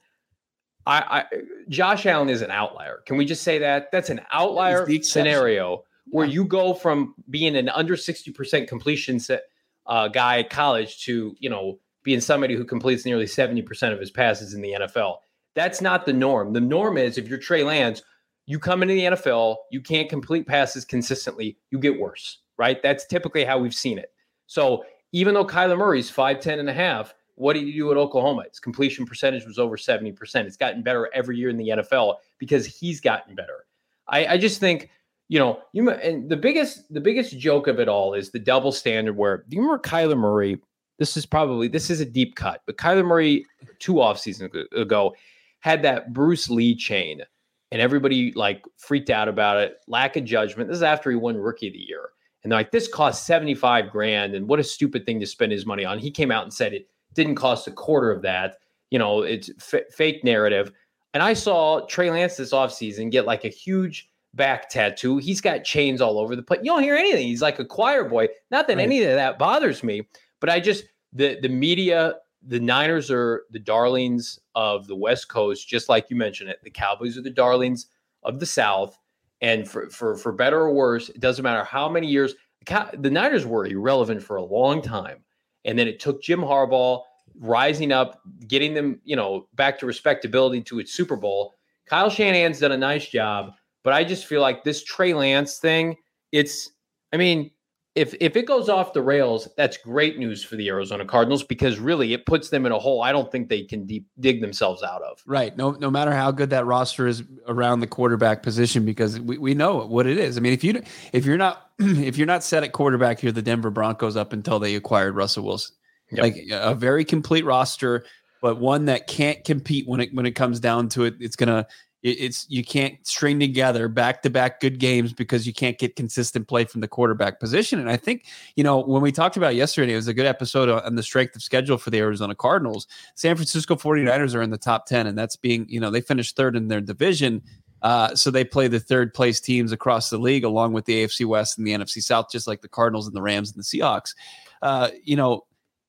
I, 0.86 0.98
I 1.00 1.24
Josh 1.68 2.04
Allen 2.04 2.28
is 2.28 2.42
an 2.42 2.50
outlier. 2.50 3.02
Can 3.06 3.16
we 3.16 3.24
just 3.24 3.42
say 3.42 3.58
that? 3.58 3.90
That's 3.92 4.10
an 4.10 4.20
outlier 4.30 4.86
scenario 5.02 5.84
where 6.10 6.26
you 6.26 6.44
go 6.44 6.74
from 6.74 7.14
being 7.30 7.56
an 7.56 7.68
under 7.70 7.96
60% 7.96 8.68
completion 8.68 9.18
set, 9.18 9.44
uh, 9.86 10.08
guy 10.08 10.40
at 10.40 10.50
college 10.50 11.04
to, 11.04 11.34
you 11.38 11.50
know, 11.50 11.78
being 12.02 12.20
somebody 12.20 12.54
who 12.54 12.64
completes 12.64 13.04
nearly 13.04 13.24
70% 13.24 13.92
of 13.92 13.98
his 13.98 14.10
passes 14.10 14.54
in 14.54 14.62
the 14.62 14.76
NFL. 14.80 15.16
That's 15.54 15.80
not 15.80 16.06
the 16.06 16.12
norm. 16.12 16.52
The 16.52 16.60
norm 16.60 16.98
is 16.98 17.18
if 17.18 17.28
you're 17.28 17.38
Trey 17.38 17.64
Lance, 17.64 18.02
you 18.46 18.58
come 18.58 18.82
into 18.82 18.94
the 18.94 19.16
NFL, 19.16 19.56
you 19.70 19.80
can't 19.80 20.08
complete 20.08 20.46
passes 20.46 20.84
consistently, 20.84 21.58
you 21.70 21.78
get 21.78 21.98
worse, 21.98 22.38
right? 22.58 22.80
That's 22.82 23.06
typically 23.06 23.44
how 23.44 23.58
we've 23.58 23.74
seen 23.74 23.98
it. 23.98 24.12
So 24.46 24.84
even 25.12 25.34
though 25.34 25.44
Kyler 25.44 25.76
Murray's 25.76 26.10
5'10 26.10 26.60
and 26.60 26.70
a 26.70 26.72
half, 26.72 27.14
what 27.34 27.54
did 27.54 27.64
he 27.64 27.72
do 27.72 27.90
at 27.90 27.96
Oklahoma? 27.96 28.42
Its 28.42 28.60
completion 28.60 29.04
percentage 29.04 29.44
was 29.44 29.58
over 29.58 29.76
70%. 29.76 30.44
It's 30.44 30.56
gotten 30.56 30.82
better 30.82 31.10
every 31.12 31.36
year 31.36 31.48
in 31.48 31.56
the 31.56 31.68
NFL 31.68 32.16
because 32.38 32.66
he's 32.66 33.00
gotten 33.00 33.34
better. 33.34 33.66
I, 34.08 34.26
I 34.26 34.38
just 34.38 34.60
think, 34.60 34.90
you 35.28 35.38
know, 35.38 35.60
you 35.72 35.90
and 35.90 36.28
the 36.28 36.36
biggest 36.36 36.92
the 36.92 37.00
biggest 37.00 37.38
joke 37.38 37.66
of 37.66 37.80
it 37.80 37.88
all 37.88 38.14
is 38.14 38.30
the 38.30 38.38
double 38.38 38.72
standard 38.72 39.16
where 39.16 39.44
do 39.48 39.56
you 39.56 39.62
remember 39.62 39.82
Kyler 39.82 40.16
Murray 40.16 40.60
this 40.98 41.16
is 41.16 41.26
probably 41.26 41.68
this 41.68 41.90
is 41.90 42.00
a 42.00 42.06
deep 42.06 42.36
cut, 42.36 42.62
but 42.66 42.76
Kyler 42.76 43.04
Murray 43.04 43.44
two 43.78 44.00
off 44.00 44.18
seasons 44.18 44.54
ago 44.72 45.14
had 45.60 45.82
that 45.82 46.12
Bruce 46.12 46.48
Lee 46.48 46.74
chain, 46.74 47.22
and 47.70 47.82
everybody 47.82 48.32
like 48.32 48.64
freaked 48.78 49.10
out 49.10 49.28
about 49.28 49.58
it. 49.58 49.76
Lack 49.88 50.16
of 50.16 50.24
judgment. 50.24 50.68
This 50.68 50.76
is 50.76 50.82
after 50.82 51.10
he 51.10 51.16
won 51.16 51.36
Rookie 51.36 51.68
of 51.68 51.74
the 51.74 51.80
Year, 51.80 52.10
and 52.42 52.52
like, 52.52 52.70
"This 52.70 52.88
cost 52.88 53.26
seventy 53.26 53.54
five 53.54 53.90
grand, 53.90 54.34
and 54.34 54.48
what 54.48 54.60
a 54.60 54.64
stupid 54.64 55.04
thing 55.04 55.20
to 55.20 55.26
spend 55.26 55.52
his 55.52 55.66
money 55.66 55.84
on." 55.84 55.98
He 55.98 56.10
came 56.10 56.30
out 56.30 56.44
and 56.44 56.52
said 56.52 56.72
it 56.72 56.88
didn't 57.14 57.34
cost 57.34 57.66
a 57.66 57.72
quarter 57.72 58.10
of 58.10 58.22
that. 58.22 58.56
You 58.90 58.98
know, 58.98 59.22
it's 59.22 59.50
f- 59.72 59.92
fake 59.92 60.24
narrative. 60.24 60.72
And 61.12 61.22
I 61.22 61.32
saw 61.32 61.80
Trey 61.86 62.10
Lance 62.10 62.36
this 62.36 62.52
offseason 62.52 63.10
get 63.10 63.24
like 63.24 63.44
a 63.44 63.48
huge 63.48 64.08
back 64.36 64.68
tattoo. 64.68 65.18
He's 65.18 65.40
got 65.40 65.64
chains 65.64 66.00
all 66.00 66.18
over 66.18 66.36
the 66.36 66.42
place. 66.42 66.60
You 66.62 66.70
don't 66.70 66.82
hear 66.82 66.94
anything. 66.94 67.26
He's 67.26 67.42
like 67.42 67.58
a 67.58 67.64
choir 67.64 68.04
boy. 68.04 68.28
Not 68.50 68.68
that 68.68 68.76
right. 68.76 68.84
any 68.84 69.02
of 69.02 69.14
that 69.14 69.38
bothers 69.38 69.82
me, 69.82 70.06
but 70.40 70.50
I 70.50 70.60
just 70.60 70.84
the 71.12 71.38
the 71.40 71.48
media, 71.48 72.14
the 72.46 72.60
Niners 72.60 73.10
are 73.10 73.44
the 73.50 73.58
darlings 73.58 74.38
of 74.54 74.86
the 74.86 74.96
West 74.96 75.28
Coast, 75.28 75.68
just 75.68 75.88
like 75.88 76.10
you 76.10 76.16
mentioned 76.16 76.50
it. 76.50 76.60
The 76.62 76.70
Cowboys 76.70 77.18
are 77.18 77.22
the 77.22 77.30
darlings 77.30 77.86
of 78.22 78.38
the 78.38 78.46
South, 78.46 78.96
and 79.40 79.68
for 79.68 79.88
for 79.90 80.16
for 80.16 80.32
better 80.32 80.60
or 80.60 80.72
worse, 80.72 81.08
it 81.08 81.20
doesn't 81.20 81.42
matter 81.42 81.64
how 81.64 81.88
many 81.88 82.06
years. 82.06 82.34
The, 82.66 82.90
the 82.98 83.10
Niners 83.10 83.46
were 83.46 83.66
irrelevant 83.66 84.22
for 84.22 84.36
a 84.36 84.44
long 84.44 84.82
time, 84.82 85.24
and 85.64 85.78
then 85.78 85.88
it 85.88 86.00
took 86.00 86.22
Jim 86.22 86.40
Harbaugh 86.40 87.02
rising 87.38 87.92
up, 87.92 88.20
getting 88.46 88.74
them, 88.74 89.00
you 89.04 89.16
know, 89.16 89.48
back 89.54 89.78
to 89.78 89.86
respectability 89.86 90.62
to 90.62 90.78
its 90.78 90.92
Super 90.92 91.16
Bowl. 91.16 91.54
Kyle 91.86 92.10
Shanahan's 92.10 92.60
done 92.60 92.72
a 92.72 92.76
nice 92.76 93.08
job, 93.08 93.52
but 93.86 93.94
I 93.94 94.02
just 94.02 94.26
feel 94.26 94.40
like 94.40 94.64
this 94.64 94.82
Trey 94.82 95.14
Lance 95.14 95.58
thing, 95.58 95.96
it's 96.32 96.70
I 97.12 97.18
mean, 97.18 97.52
if 97.94 98.16
if 98.20 98.34
it 98.34 98.44
goes 98.44 98.68
off 98.68 98.92
the 98.92 99.00
rails, 99.00 99.46
that's 99.56 99.76
great 99.76 100.18
news 100.18 100.42
for 100.42 100.56
the 100.56 100.66
Arizona 100.70 101.04
Cardinals 101.04 101.44
because 101.44 101.78
really 101.78 102.12
it 102.12 102.26
puts 102.26 102.48
them 102.48 102.66
in 102.66 102.72
a 102.72 102.80
hole 102.80 103.00
I 103.00 103.12
don't 103.12 103.30
think 103.30 103.48
they 103.48 103.62
can 103.62 103.86
deep, 103.86 104.08
dig 104.18 104.40
themselves 104.40 104.82
out 104.82 105.02
of. 105.02 105.22
Right. 105.24 105.56
No 105.56 105.70
no 105.70 105.88
matter 105.88 106.10
how 106.10 106.32
good 106.32 106.50
that 106.50 106.66
roster 106.66 107.06
is 107.06 107.22
around 107.46 107.78
the 107.78 107.86
quarterback 107.86 108.42
position 108.42 108.84
because 108.84 109.20
we, 109.20 109.38
we 109.38 109.54
know 109.54 109.86
what 109.86 110.08
it 110.08 110.18
is. 110.18 110.36
I 110.36 110.40
mean, 110.40 110.52
if 110.52 110.64
you 110.64 110.82
if 111.12 111.24
you're 111.24 111.38
not 111.38 111.70
if 111.78 112.18
you're 112.18 112.26
not 112.26 112.42
set 112.42 112.64
at 112.64 112.72
quarterback, 112.72 113.22
you're 113.22 113.30
the 113.30 113.40
Denver 113.40 113.70
Broncos 113.70 114.16
up 114.16 114.32
until 114.32 114.58
they 114.58 114.74
acquired 114.74 115.14
Russell 115.14 115.44
Wilson. 115.44 115.76
Yep. 116.10 116.22
Like 116.24 116.36
a 116.50 116.74
very 116.74 117.04
complete 117.04 117.44
roster, 117.44 118.04
but 118.42 118.58
one 118.58 118.86
that 118.86 119.06
can't 119.06 119.44
compete 119.44 119.86
when 119.86 120.00
it 120.00 120.12
when 120.12 120.26
it 120.26 120.32
comes 120.32 120.58
down 120.58 120.88
to 120.88 121.04
it. 121.04 121.14
It's 121.20 121.36
gonna 121.36 121.68
it's 122.06 122.46
you 122.48 122.64
can't 122.64 123.04
string 123.06 123.40
together 123.40 123.88
back 123.88 124.22
to 124.22 124.30
back 124.30 124.60
good 124.60 124.78
games 124.78 125.12
because 125.12 125.46
you 125.46 125.52
can't 125.52 125.78
get 125.78 125.96
consistent 125.96 126.46
play 126.46 126.64
from 126.64 126.80
the 126.80 126.88
quarterback 126.88 127.40
position. 127.40 127.80
And 127.80 127.90
I 127.90 127.96
think, 127.96 128.26
you 128.54 128.62
know, 128.62 128.80
when 128.80 129.02
we 129.02 129.10
talked 129.10 129.36
about 129.36 129.54
yesterday, 129.54 129.92
it 129.92 129.96
was 129.96 130.08
a 130.08 130.14
good 130.14 130.26
episode 130.26 130.68
on 130.68 130.94
the 130.94 131.02
strength 131.02 131.34
of 131.34 131.42
schedule 131.42 131.78
for 131.78 131.90
the 131.90 131.98
Arizona 131.98 132.34
Cardinals. 132.34 132.86
San 133.16 133.34
Francisco 133.34 133.74
49ers 133.74 134.34
are 134.34 134.42
in 134.42 134.50
the 134.50 134.58
top 134.58 134.86
10, 134.86 135.06
and 135.06 135.18
that's 135.18 135.36
being, 135.36 135.66
you 135.68 135.80
know, 135.80 135.90
they 135.90 136.00
finished 136.00 136.36
third 136.36 136.54
in 136.54 136.68
their 136.68 136.80
division. 136.80 137.42
Uh, 137.82 138.14
so 138.14 138.30
they 138.30 138.44
play 138.44 138.68
the 138.68 138.80
third 138.80 139.12
place 139.12 139.40
teams 139.40 139.72
across 139.72 140.08
the 140.08 140.18
league, 140.18 140.44
along 140.44 140.72
with 140.72 140.84
the 140.84 141.04
AFC 141.04 141.26
West 141.26 141.58
and 141.58 141.66
the 141.66 141.72
NFC 141.72 142.02
South, 142.02 142.30
just 142.30 142.46
like 142.46 142.60
the 142.60 142.68
Cardinals 142.68 143.06
and 143.06 143.16
the 143.16 143.22
Rams 143.22 143.52
and 143.52 143.62
the 143.62 143.64
Seahawks. 143.64 144.14
Uh, 144.62 144.90
you 145.02 145.16
know, 145.16 145.44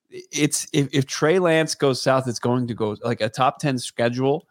it's 0.09 0.67
if, 0.73 0.89
if 0.93 1.05
Trey 1.05 1.37
Lance 1.39 1.75
goes 1.75 2.01
south, 2.01 2.27
it's 2.27 2.39
going 2.39 2.67
to 2.67 2.73
go 2.73 2.95
like 3.03 3.21
a 3.21 3.29
top 3.29 3.59
10 3.59 3.77
schedule 3.79 4.47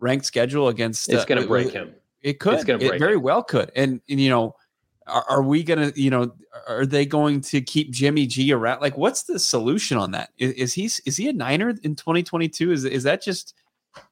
ranked 0.00 0.26
schedule 0.26 0.68
against. 0.68 1.08
It's 1.08 1.24
going 1.24 1.40
to 1.40 1.44
uh, 1.44 1.48
break 1.48 1.72
him. 1.72 1.94
It 2.22 2.40
could. 2.40 2.54
It's 2.54 2.64
going 2.64 2.80
to 2.80 2.86
break. 2.88 2.96
It 2.96 3.04
very 3.04 3.16
him. 3.16 3.22
well 3.22 3.42
could. 3.42 3.70
And, 3.76 4.00
and 4.08 4.20
you 4.20 4.30
know, 4.30 4.56
are, 5.06 5.24
are 5.28 5.42
we 5.42 5.62
going 5.62 5.92
to? 5.92 6.00
You 6.00 6.10
know, 6.10 6.32
are 6.66 6.86
they 6.86 7.06
going 7.06 7.40
to 7.42 7.60
keep 7.60 7.90
Jimmy 7.90 8.26
G 8.26 8.52
around? 8.52 8.80
Like, 8.80 8.96
what's 8.96 9.24
the 9.24 9.38
solution 9.38 9.98
on 9.98 10.10
that? 10.12 10.30
Is, 10.38 10.52
is 10.52 10.74
he 10.74 10.84
is 10.84 11.16
he 11.16 11.28
a 11.28 11.32
Niner 11.32 11.70
in 11.82 11.94
2022? 11.94 12.72
Is 12.72 12.84
is 12.84 13.02
that 13.04 13.22
just 13.22 13.54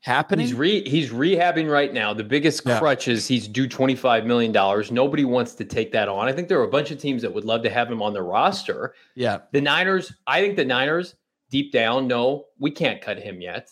happening? 0.00 0.46
He's 0.46 0.54
re 0.54 0.88
he's 0.88 1.10
rehabbing 1.10 1.70
right 1.70 1.92
now. 1.92 2.14
The 2.14 2.24
biggest 2.24 2.62
yeah. 2.64 2.78
crutch 2.78 3.08
is 3.08 3.26
he's 3.26 3.48
due 3.48 3.68
twenty 3.68 3.94
five 3.96 4.24
million 4.24 4.52
dollars. 4.52 4.90
Nobody 4.90 5.24
wants 5.24 5.54
to 5.56 5.64
take 5.64 5.92
that 5.92 6.08
on. 6.08 6.28
I 6.28 6.32
think 6.32 6.48
there 6.48 6.60
are 6.60 6.64
a 6.64 6.70
bunch 6.70 6.90
of 6.90 6.98
teams 6.98 7.22
that 7.22 7.32
would 7.32 7.44
love 7.44 7.62
to 7.62 7.70
have 7.70 7.90
him 7.90 8.02
on 8.02 8.12
their 8.12 8.24
roster. 8.24 8.94
Yeah, 9.14 9.38
the 9.52 9.60
Niners. 9.60 10.12
I 10.26 10.40
think 10.40 10.56
the 10.56 10.64
Niners 10.64 11.16
deep 11.50 11.72
down 11.72 12.06
know 12.06 12.46
we 12.58 12.70
can't 12.70 13.00
cut 13.00 13.18
him 13.18 13.40
yet. 13.40 13.70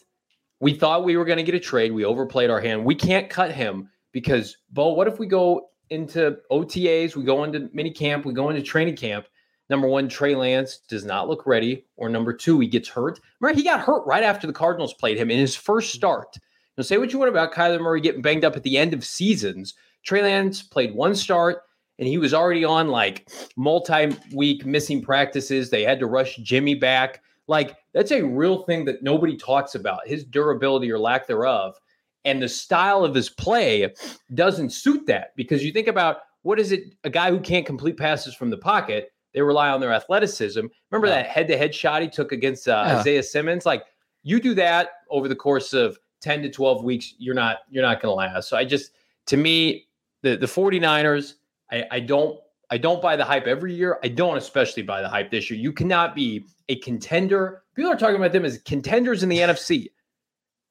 We 0.62 0.74
thought 0.74 1.04
we 1.04 1.16
were 1.16 1.24
going 1.24 1.38
to 1.38 1.42
get 1.42 1.56
a 1.56 1.60
trade. 1.60 1.90
We 1.90 2.04
overplayed 2.04 2.48
our 2.48 2.60
hand. 2.60 2.84
We 2.84 2.94
can't 2.94 3.28
cut 3.28 3.50
him 3.50 3.90
because, 4.12 4.56
Bo, 4.70 4.92
what 4.92 5.08
if 5.08 5.18
we 5.18 5.26
go 5.26 5.70
into 5.90 6.38
OTAs, 6.52 7.16
we 7.16 7.24
go 7.24 7.42
into 7.42 7.68
mini 7.72 7.90
camp, 7.90 8.24
we 8.24 8.32
go 8.32 8.48
into 8.48 8.62
training 8.62 8.94
camp? 8.94 9.26
Number 9.68 9.88
one, 9.88 10.08
Trey 10.08 10.36
Lance 10.36 10.78
does 10.88 11.04
not 11.04 11.28
look 11.28 11.48
ready. 11.48 11.84
Or 11.96 12.08
number 12.08 12.32
two, 12.32 12.60
he 12.60 12.68
gets 12.68 12.88
hurt. 12.88 13.18
Remember, 13.40 13.58
he 13.58 13.64
got 13.64 13.80
hurt 13.80 14.06
right 14.06 14.22
after 14.22 14.46
the 14.46 14.52
Cardinals 14.52 14.94
played 14.94 15.18
him 15.18 15.32
in 15.32 15.38
his 15.40 15.56
first 15.56 15.88
mm-hmm. 15.88 15.96
start. 15.96 16.36
Now, 16.78 16.84
say 16.84 16.96
what 16.96 17.12
you 17.12 17.18
want 17.18 17.28
about 17.30 17.52
Kyler 17.52 17.80
Murray 17.80 18.00
getting 18.00 18.22
banged 18.22 18.44
up 18.44 18.54
at 18.54 18.62
the 18.62 18.78
end 18.78 18.94
of 18.94 19.04
seasons. 19.04 19.74
Trey 20.04 20.22
Lance 20.22 20.62
played 20.62 20.94
one 20.94 21.16
start 21.16 21.62
and 21.98 22.06
he 22.06 22.18
was 22.18 22.32
already 22.32 22.64
on 22.64 22.86
like 22.86 23.28
multi 23.56 24.16
week 24.32 24.64
missing 24.64 25.02
practices. 25.02 25.70
They 25.70 25.82
had 25.82 25.98
to 25.98 26.06
rush 26.06 26.36
Jimmy 26.36 26.76
back. 26.76 27.20
Like 27.52 27.76
that's 27.92 28.10
a 28.12 28.22
real 28.22 28.62
thing 28.62 28.86
that 28.86 29.02
nobody 29.02 29.36
talks 29.36 29.74
about. 29.74 30.08
His 30.08 30.24
durability 30.24 30.90
or 30.90 30.98
lack 30.98 31.26
thereof, 31.26 31.78
and 32.24 32.42
the 32.42 32.48
style 32.48 33.04
of 33.04 33.14
his 33.14 33.28
play 33.28 33.92
doesn't 34.32 34.70
suit 34.70 35.04
that 35.06 35.36
because 35.36 35.62
you 35.62 35.70
think 35.70 35.86
about 35.86 36.22
what 36.40 36.58
is 36.58 36.72
it? 36.72 36.94
A 37.04 37.10
guy 37.10 37.30
who 37.30 37.38
can't 37.38 37.66
complete 37.66 37.98
passes 37.98 38.34
from 38.34 38.48
the 38.48 38.56
pocket. 38.56 39.12
They 39.34 39.42
rely 39.42 39.68
on 39.68 39.80
their 39.80 39.92
athleticism. 39.92 40.60
Remember 40.90 41.08
yeah. 41.08 41.22
that 41.22 41.26
head-to-head 41.26 41.74
shot 41.74 42.00
he 42.00 42.08
took 42.08 42.32
against 42.32 42.68
uh, 42.68 42.84
yeah. 42.86 42.98
Isaiah 42.98 43.22
Simmons? 43.22 43.66
Like 43.66 43.84
you 44.22 44.40
do 44.40 44.54
that 44.54 44.92
over 45.10 45.28
the 45.28 45.36
course 45.36 45.74
of 45.74 45.98
10 46.22 46.40
to 46.44 46.50
12 46.50 46.84
weeks, 46.84 47.12
you're 47.18 47.34
not 47.34 47.58
you're 47.68 47.84
not 47.84 48.00
going 48.00 48.10
to 48.10 48.14
last. 48.14 48.48
So 48.48 48.56
I 48.56 48.64
just 48.64 48.92
to 49.26 49.36
me 49.36 49.88
the 50.22 50.36
the 50.36 50.46
49ers, 50.46 51.34
I, 51.70 51.84
I 51.90 52.00
don't 52.00 52.40
I 52.72 52.78
don't 52.78 53.02
buy 53.02 53.16
the 53.16 53.24
hype 53.26 53.46
every 53.46 53.74
year. 53.74 53.98
I 54.02 54.08
don't 54.08 54.38
especially 54.38 54.82
buy 54.82 55.02
the 55.02 55.08
hype 55.08 55.30
this 55.30 55.50
year. 55.50 55.60
You 55.60 55.74
cannot 55.74 56.14
be 56.14 56.46
a 56.70 56.76
contender. 56.76 57.64
People 57.76 57.92
are 57.92 57.98
talking 57.98 58.16
about 58.16 58.32
them 58.32 58.46
as 58.46 58.62
contenders 58.64 59.22
in 59.22 59.28
the 59.28 59.38
NFC 59.40 59.88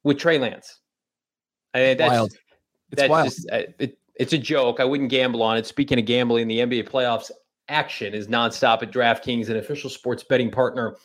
with 0.04 0.18
Trey 0.18 0.40
Lance. 0.40 0.80
I 1.76 1.94
that's 1.94 2.10
wild. 2.10 2.32
It's 2.32 3.02
that's 3.02 3.10
wild. 3.10 3.26
just 3.28 3.52
uh, 3.52 3.62
it, 3.78 4.00
it's 4.16 4.34
a 4.34 4.38
joke. 4.40 4.80
I 4.80 4.84
wouldn't 4.84 5.12
gamble 5.12 5.44
on 5.44 5.58
it. 5.58 5.68
Speaking 5.68 6.00
of 6.00 6.06
gambling, 6.06 6.48
the 6.48 6.58
NBA 6.58 6.90
playoffs 6.90 7.30
action 7.70 8.16
is 8.16 8.28
nonstop 8.28 8.82
at 8.82 8.92
DraftKings, 8.92 9.50
an 9.50 9.58
official 9.58 9.92
sports 9.92 10.24
betting 10.24 10.50
partner 10.50 10.96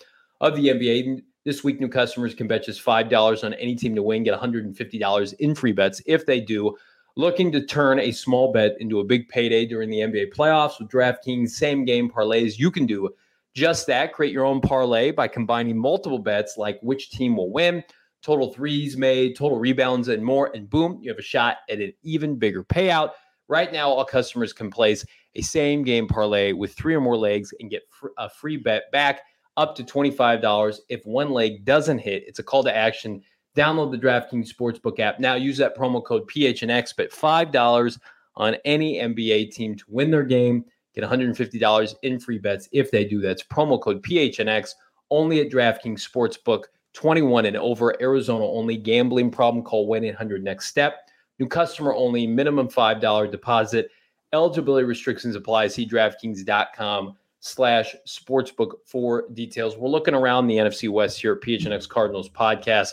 of 0.41 0.57
the 0.57 0.69
NBA. 0.69 1.21
This 1.45 1.63
week, 1.63 1.79
new 1.79 1.89
customers 1.89 2.35
can 2.35 2.47
bet 2.47 2.65
just 2.65 2.83
$5 2.83 3.45
on 3.45 3.53
any 3.55 3.77
team 3.77 3.95
to 3.97 4.03
win, 4.03 4.23
get 4.23 4.41
$150 4.41 5.35
in 5.35 5.55
free 5.55 5.73
bets 5.73 6.01
if 6.07 6.25
they 6.25 6.41
do. 6.41 6.75
Looking 7.19 7.51
to 7.53 7.65
turn 7.65 7.99
a 7.99 8.13
small 8.13 8.53
bet 8.53 8.77
into 8.79 9.01
a 9.01 9.05
big 9.05 9.27
payday 9.31 9.65
during 9.65 9.89
the 9.89 10.01
NBA 10.01 10.35
playoffs 10.35 10.79
with 10.79 10.91
DraftKings 10.91 11.49
same 11.49 11.87
game 11.87 12.11
parlays. 12.11 12.59
You 12.59 12.71
can 12.71 12.85
do 12.85 13.09
just 13.55 13.87
that. 13.87 14.13
Create 14.13 14.35
your 14.35 14.45
own 14.45 14.61
parlay 14.61 15.13
by 15.13 15.27
combining 15.27 15.79
multiple 15.79 16.19
bets 16.19 16.59
like 16.59 16.79
which 16.83 17.09
team 17.09 17.39
will 17.39 17.51
win, 17.51 17.83
total 18.21 18.53
threes 18.53 18.99
made, 18.99 19.35
total 19.35 19.59
rebounds, 19.59 20.09
and 20.09 20.23
more. 20.23 20.51
And 20.55 20.69
boom, 20.69 20.99
you 21.01 21.11
have 21.11 21.19
a 21.19 21.23
shot 21.23 21.57
at 21.71 21.81
an 21.81 21.95
even 22.03 22.37
bigger 22.37 22.63
payout. 22.63 23.13
Right 23.49 23.73
now, 23.73 23.89
all 23.89 24.05
customers 24.05 24.53
can 24.53 24.71
place 24.71 25.03
a 25.37 25.41
same 25.41 25.85
game 25.85 26.07
parlay 26.07 26.53
with 26.53 26.75
three 26.75 26.95
or 26.95 27.01
more 27.01 27.17
legs 27.17 27.55
and 27.61 27.71
get 27.71 27.85
a 28.19 28.29
free 28.29 28.59
bet 28.59 28.93
back 28.93 29.23
up 29.57 29.75
to 29.77 29.85
$25. 29.85 30.79
If 30.91 31.07
one 31.07 31.31
leg 31.31 31.65
doesn't 31.65 31.99
hit, 31.99 32.25
it's 32.27 32.41
a 32.41 32.43
call 32.43 32.63
to 32.65 32.77
action 32.77 33.23
Download 33.57 33.91
the 33.91 33.99
DraftKings 33.99 34.53
Sportsbook 34.53 35.01
app 35.01 35.19
now. 35.19 35.35
Use 35.35 35.57
that 35.57 35.77
promo 35.77 36.05
code 36.05 36.29
PHNX. 36.29 36.95
Bet 36.95 37.11
$5 37.11 37.99
on 38.37 38.57
any 38.67 38.99
NBA 38.99 39.51
team 39.51 39.75
to 39.77 39.85
win 39.89 40.11
their 40.11 40.23
game. 40.23 40.65
Get 40.95 41.05
$150 41.05 41.95
in 42.03 42.21
free 42.21 42.39
bets 42.39 42.69
if 42.73 42.91
they 42.91 43.05
do. 43.05 43.21
That's 43.21 43.43
promo 43.43 43.81
code 43.81 44.03
PHNX 44.03 44.75
only 45.11 45.41
at 45.41 45.51
DraftKings 45.51 46.07
Sportsbook. 46.07 46.65
21 46.93 47.47
and 47.47 47.57
over, 47.57 48.01
Arizona 48.01 48.45
only. 48.45 48.77
Gambling 48.77 49.31
problem? 49.31 49.65
Call 49.65 49.87
1 49.87 50.05
800 50.05 50.43
Next 50.43 50.69
Step. 50.69 51.09
New 51.39 51.47
customer 51.47 51.95
only. 51.95 52.27
Minimum 52.27 52.69
$5 52.69 53.31
deposit. 53.31 53.91
Eligibility 54.33 54.85
restrictions 54.85 55.35
apply. 55.35 55.69
See 55.69 55.87
DraftKings.com 55.87 57.15
slash 57.41 57.95
sportsbook 58.07 58.73
for 58.85 59.29
details. 59.35 59.77
We're 59.77 59.89
looking 59.89 60.15
around 60.15 60.47
the 60.47 60.57
NFC 60.57 60.91
West 60.91 61.21
here 61.21 61.35
at 61.35 61.41
PHNX 61.41 61.89
Cardinals 61.89 62.29
podcast. 62.29 62.91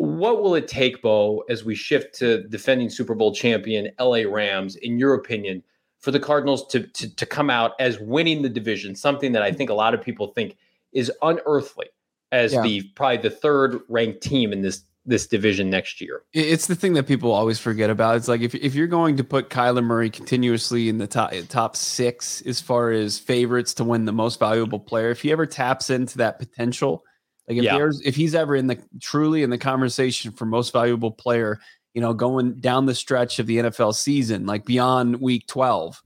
What 0.00 0.42
will 0.42 0.54
it 0.54 0.66
take, 0.66 1.02
Bo, 1.02 1.44
as 1.50 1.62
we 1.62 1.74
shift 1.74 2.14
to 2.20 2.42
defending 2.44 2.88
Super 2.88 3.14
Bowl 3.14 3.34
champion 3.34 3.90
LA 4.00 4.22
Rams, 4.26 4.76
in 4.76 4.98
your 4.98 5.12
opinion, 5.12 5.62
for 5.98 6.10
the 6.10 6.18
Cardinals 6.18 6.66
to, 6.68 6.86
to, 6.86 7.14
to 7.16 7.26
come 7.26 7.50
out 7.50 7.72
as 7.78 8.00
winning 8.00 8.40
the 8.40 8.48
division, 8.48 8.94
something 8.94 9.32
that 9.32 9.42
I 9.42 9.52
think 9.52 9.68
a 9.68 9.74
lot 9.74 9.92
of 9.92 10.00
people 10.00 10.28
think 10.28 10.56
is 10.94 11.12
unearthly 11.20 11.88
as 12.32 12.54
yeah. 12.54 12.62
the 12.62 12.80
probably 12.94 13.18
the 13.18 13.28
third 13.28 13.78
ranked 13.90 14.22
team 14.22 14.54
in 14.54 14.62
this 14.62 14.84
this 15.04 15.26
division 15.26 15.68
next 15.68 16.00
year. 16.00 16.22
It's 16.32 16.66
the 16.66 16.74
thing 16.74 16.94
that 16.94 17.06
people 17.06 17.32
always 17.32 17.58
forget 17.58 17.90
about. 17.90 18.16
It's 18.16 18.28
like 18.28 18.40
if, 18.40 18.54
if 18.54 18.74
you're 18.74 18.86
going 18.86 19.18
to 19.18 19.24
put 19.24 19.50
Kyler 19.50 19.84
Murray 19.84 20.08
continuously 20.08 20.88
in 20.88 20.96
the 20.96 21.06
top 21.06 21.34
top 21.50 21.76
six 21.76 22.40
as 22.46 22.58
far 22.58 22.90
as 22.90 23.18
favorites 23.18 23.74
to 23.74 23.84
win 23.84 24.06
the 24.06 24.12
most 24.12 24.38
valuable 24.38 24.80
player, 24.80 25.10
if 25.10 25.20
he 25.20 25.30
ever 25.30 25.44
taps 25.44 25.90
into 25.90 26.16
that 26.18 26.38
potential, 26.38 27.04
like 27.50 27.58
if 27.58 27.64
yeah. 27.64 27.76
there's 27.76 28.00
if 28.02 28.14
he's 28.14 28.36
ever 28.36 28.54
in 28.54 28.68
the 28.68 28.78
truly 29.00 29.42
in 29.42 29.50
the 29.50 29.58
conversation 29.58 30.30
for 30.30 30.46
most 30.46 30.72
valuable 30.72 31.10
player, 31.10 31.58
you 31.94 32.00
know, 32.00 32.14
going 32.14 32.54
down 32.60 32.86
the 32.86 32.94
stretch 32.94 33.40
of 33.40 33.48
the 33.48 33.56
NFL 33.56 33.92
season, 33.96 34.46
like 34.46 34.64
beyond 34.64 35.20
week 35.20 35.48
12, 35.48 36.00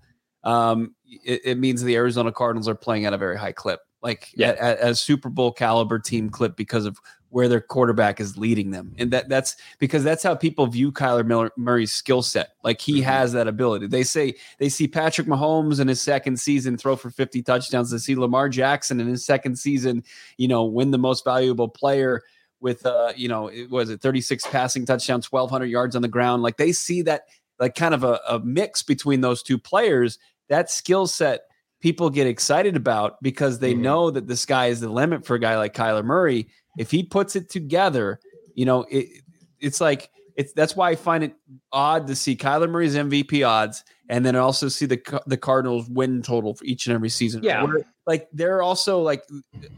um, 0.44 0.94
it, 1.04 1.42
it 1.44 1.58
means 1.58 1.82
the 1.82 1.96
Arizona 1.96 2.32
Cardinals 2.32 2.66
are 2.66 2.74
playing 2.74 3.04
at 3.04 3.12
a 3.12 3.18
very 3.18 3.36
high 3.36 3.52
clip, 3.52 3.80
like 4.04 4.30
yeah. 4.36 4.54
at 4.60 4.78
a 4.80 4.94
Super 4.94 5.30
Bowl 5.30 5.50
caliber 5.50 5.98
team 5.98 6.28
clip 6.28 6.56
because 6.56 6.84
of 6.84 7.00
where 7.30 7.48
their 7.48 7.60
quarterback 7.60 8.20
is 8.20 8.36
leading 8.38 8.70
them. 8.70 8.94
And 8.96 9.10
that 9.10 9.28
that's 9.28 9.56
because 9.80 10.04
that's 10.04 10.22
how 10.22 10.36
people 10.36 10.66
view 10.68 10.92
Kyler 10.92 11.26
Miller, 11.26 11.50
Murray's 11.56 11.92
skill 11.92 12.22
set. 12.22 12.50
Like 12.62 12.80
he 12.80 13.00
mm-hmm. 13.00 13.10
has 13.10 13.32
that 13.32 13.48
ability. 13.48 13.88
They 13.88 14.04
say 14.04 14.34
they 14.58 14.68
see 14.68 14.86
Patrick 14.86 15.26
Mahomes 15.26 15.80
in 15.80 15.88
his 15.88 16.00
second 16.00 16.38
season 16.38 16.76
throw 16.76 16.94
for 16.94 17.10
50 17.10 17.42
touchdowns. 17.42 17.90
They 17.90 17.98
see 17.98 18.14
Lamar 18.14 18.50
Jackson 18.50 19.00
in 19.00 19.08
his 19.08 19.24
second 19.24 19.58
season, 19.58 20.04
you 20.36 20.46
know, 20.46 20.64
win 20.64 20.92
the 20.92 20.98
most 20.98 21.24
valuable 21.24 21.68
player 21.68 22.22
with 22.60 22.84
uh, 22.86 23.12
you 23.16 23.28
know, 23.28 23.48
it 23.48 23.70
was 23.70 23.90
it 23.90 24.00
36 24.00 24.46
passing 24.48 24.86
touchdowns, 24.86 25.32
1200 25.32 25.64
yards 25.64 25.96
on 25.96 26.02
the 26.02 26.08
ground. 26.08 26.42
Like 26.42 26.58
they 26.58 26.72
see 26.72 27.02
that 27.02 27.22
like 27.58 27.74
kind 27.74 27.94
of 27.94 28.04
a, 28.04 28.20
a 28.28 28.38
mix 28.38 28.82
between 28.82 29.22
those 29.22 29.42
two 29.42 29.58
players. 29.58 30.18
That 30.50 30.70
skill 30.70 31.06
set 31.06 31.46
people 31.84 32.08
get 32.08 32.26
excited 32.26 32.76
about 32.76 33.22
because 33.22 33.58
they 33.58 33.74
mm-hmm. 33.74 33.82
know 33.82 34.10
that 34.10 34.26
the 34.26 34.38
sky 34.38 34.68
is 34.68 34.80
the 34.80 34.88
limit 34.88 35.26
for 35.26 35.34
a 35.34 35.38
guy 35.38 35.54
like 35.58 35.74
Kyler 35.74 36.02
Murray 36.02 36.48
if 36.78 36.90
he 36.90 37.02
puts 37.02 37.36
it 37.36 37.50
together, 37.50 38.20
you 38.54 38.64
know, 38.64 38.86
it, 38.90 39.22
it's 39.60 39.82
like 39.82 40.08
it's 40.34 40.54
that's 40.54 40.74
why 40.74 40.88
I 40.88 40.96
find 40.96 41.22
it 41.22 41.34
odd 41.72 42.06
to 42.06 42.16
see 42.16 42.36
Kyler 42.36 42.70
Murray's 42.70 42.94
MVP 42.94 43.46
odds 43.46 43.84
and 44.08 44.24
then 44.24 44.34
also 44.34 44.68
see 44.68 44.86
the 44.86 45.20
the 45.26 45.36
Cardinals 45.36 45.86
win 45.90 46.22
total 46.22 46.54
for 46.54 46.64
each 46.64 46.86
and 46.86 46.94
every 46.94 47.10
season. 47.10 47.42
Yeah, 47.42 47.62
Where, 47.62 47.84
like 48.06 48.28
they're 48.32 48.62
also 48.62 49.02
like 49.02 49.22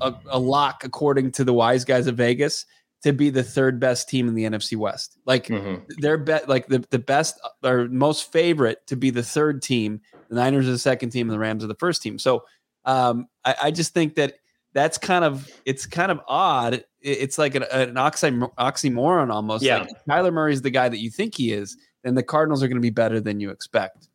a, 0.00 0.14
a, 0.28 0.38
lock 0.38 0.84
according 0.84 1.32
to 1.32 1.44
the 1.44 1.52
wise 1.52 1.84
guys 1.84 2.06
of 2.06 2.16
Vegas 2.16 2.66
to 3.02 3.12
be 3.12 3.30
the 3.30 3.42
third 3.42 3.80
best 3.80 4.08
team 4.08 4.28
in 4.28 4.34
the 4.34 4.44
NFC 4.44 4.76
West. 4.76 5.18
Like 5.26 5.46
mm-hmm. 5.48 5.82
they're 5.98 6.18
bet 6.18 6.48
like 6.48 6.68
the 6.68 6.84
the 6.90 7.00
best 7.00 7.40
or 7.64 7.88
most 7.88 8.30
favorite 8.30 8.86
to 8.86 8.96
be 8.96 9.10
the 9.10 9.24
third 9.24 9.60
team. 9.60 10.02
The 10.28 10.36
Niners 10.36 10.68
are 10.68 10.72
the 10.72 10.78
second 10.78 11.10
team, 11.10 11.28
and 11.28 11.34
the 11.34 11.38
Rams 11.38 11.64
are 11.64 11.68
the 11.68 11.74
first 11.74 12.02
team. 12.02 12.18
So 12.18 12.44
um, 12.84 13.28
I, 13.44 13.54
I 13.64 13.70
just 13.70 13.94
think 13.94 14.14
that 14.14 14.34
that's 14.72 14.98
kind 14.98 15.24
of 15.24 15.50
it's 15.64 15.86
kind 15.86 16.12
of 16.12 16.20
odd. 16.28 16.84
It's 17.00 17.38
like 17.38 17.54
an, 17.54 17.64
an 17.72 17.94
oxymoron 17.94 19.30
almost. 19.32 19.64
Yeah, 19.64 19.78
like 19.78 19.88
Kyler 20.08 20.32
Murray 20.32 20.52
is 20.52 20.62
the 20.62 20.70
guy 20.70 20.88
that 20.88 20.98
you 20.98 21.10
think 21.10 21.34
he 21.34 21.52
is, 21.52 21.76
then 22.04 22.14
the 22.14 22.22
Cardinals 22.22 22.62
are 22.62 22.68
going 22.68 22.76
to 22.76 22.82
be 22.82 22.90
better 22.90 23.20
than 23.20 23.40
you 23.40 23.50
expect. 23.50 24.08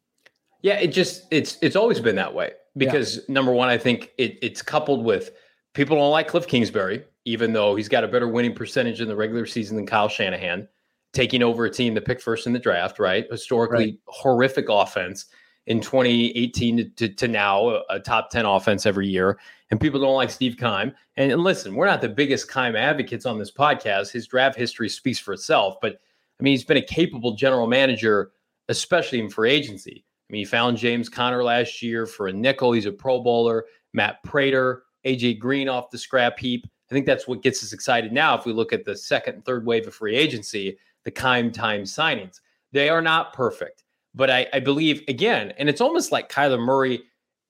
Yeah, 0.61 0.75
it 0.75 0.87
just 0.87 1.25
it's 1.31 1.57
it's 1.61 1.75
always 1.75 1.99
been 1.99 2.15
that 2.15 2.33
way 2.33 2.51
because 2.77 3.17
yeah. 3.17 3.23
number 3.29 3.51
one, 3.51 3.69
I 3.69 3.77
think 3.77 4.11
it, 4.17 4.37
it's 4.41 4.61
coupled 4.61 5.03
with 5.03 5.31
people 5.73 5.97
don't 5.97 6.11
like 6.11 6.27
Cliff 6.27 6.47
Kingsbury, 6.47 7.03
even 7.25 7.53
though 7.53 7.75
he's 7.75 7.89
got 7.89 8.03
a 8.03 8.07
better 8.07 8.27
winning 8.27 8.53
percentage 8.53 9.01
in 9.01 9.07
the 9.07 9.15
regular 9.15 9.45
season 9.45 9.75
than 9.75 9.85
Kyle 9.85 10.07
Shanahan, 10.07 10.67
taking 11.13 11.43
over 11.43 11.65
a 11.65 11.71
team 11.71 11.93
that 11.95 12.05
picked 12.05 12.21
first 12.21 12.47
in 12.47 12.53
the 12.53 12.59
draft, 12.59 12.99
right? 12.99 13.25
Historically 13.31 13.85
right. 13.85 13.99
horrific 14.05 14.67
offense 14.69 15.25
in 15.67 15.79
2018 15.79 16.93
to, 16.95 17.09
to, 17.09 17.27
now, 17.27 17.81
a 17.89 17.99
top 17.99 18.29
10 18.29 18.45
offense 18.45 18.85
every 18.85 19.07
year. 19.07 19.39
And 19.69 19.79
people 19.79 20.01
don't 20.01 20.15
like 20.15 20.29
Steve 20.29 20.57
Keim. 20.57 20.93
And, 21.17 21.31
and 21.31 21.43
listen, 21.43 21.75
we're 21.75 21.85
not 21.85 22.01
the 22.01 22.09
biggest 22.09 22.51
Keim 22.51 22.75
advocates 22.75 23.25
on 23.25 23.37
this 23.37 23.51
podcast. 23.51 24.11
His 24.11 24.27
draft 24.27 24.57
history 24.57 24.89
speaks 24.89 25.19
for 25.19 25.33
itself, 25.33 25.75
but 25.81 25.99
I 26.39 26.43
mean, 26.43 26.53
he's 26.53 26.63
been 26.63 26.77
a 26.77 26.81
capable 26.81 27.35
general 27.35 27.67
manager, 27.67 28.31
especially 28.67 29.19
in 29.19 29.29
free 29.29 29.51
agency. 29.51 30.03
I 30.07 30.31
mean, 30.31 30.39
he 30.39 30.45
found 30.45 30.77
James 30.77 31.07
Conner 31.07 31.43
last 31.43 31.81
year 31.83 32.07
for 32.07 32.27
a 32.27 32.33
nickel. 32.33 32.71
He's 32.71 32.87
a 32.87 32.91
Pro 32.91 33.21
Bowler. 33.21 33.65
Matt 33.93 34.23
Prater, 34.23 34.83
AJ 35.05 35.39
Green 35.39 35.69
off 35.69 35.91
the 35.91 35.97
scrap 35.97 36.39
heap. 36.39 36.65
I 36.89 36.93
think 36.93 37.05
that's 37.05 37.27
what 37.27 37.43
gets 37.43 37.63
us 37.63 37.73
excited 37.73 38.11
now. 38.11 38.37
If 38.37 38.45
we 38.45 38.53
look 38.53 38.73
at 38.73 38.85
the 38.85 38.95
second 38.95 39.35
and 39.35 39.45
third 39.45 39.65
wave 39.65 39.87
of 39.87 39.93
free 39.93 40.15
agency, 40.15 40.77
the 41.03 41.11
Keim 41.11 41.51
time 41.51 41.83
signings, 41.83 42.39
they 42.71 42.89
are 42.89 43.01
not 43.01 43.33
perfect, 43.33 43.80
but 44.13 44.29
I, 44.29 44.47
I 44.53 44.59
believe 44.59 45.03
again, 45.07 45.53
and 45.57 45.69
it's 45.69 45.81
almost 45.81 46.11
like 46.11 46.31
Kyler 46.31 46.59
Murray 46.59 47.03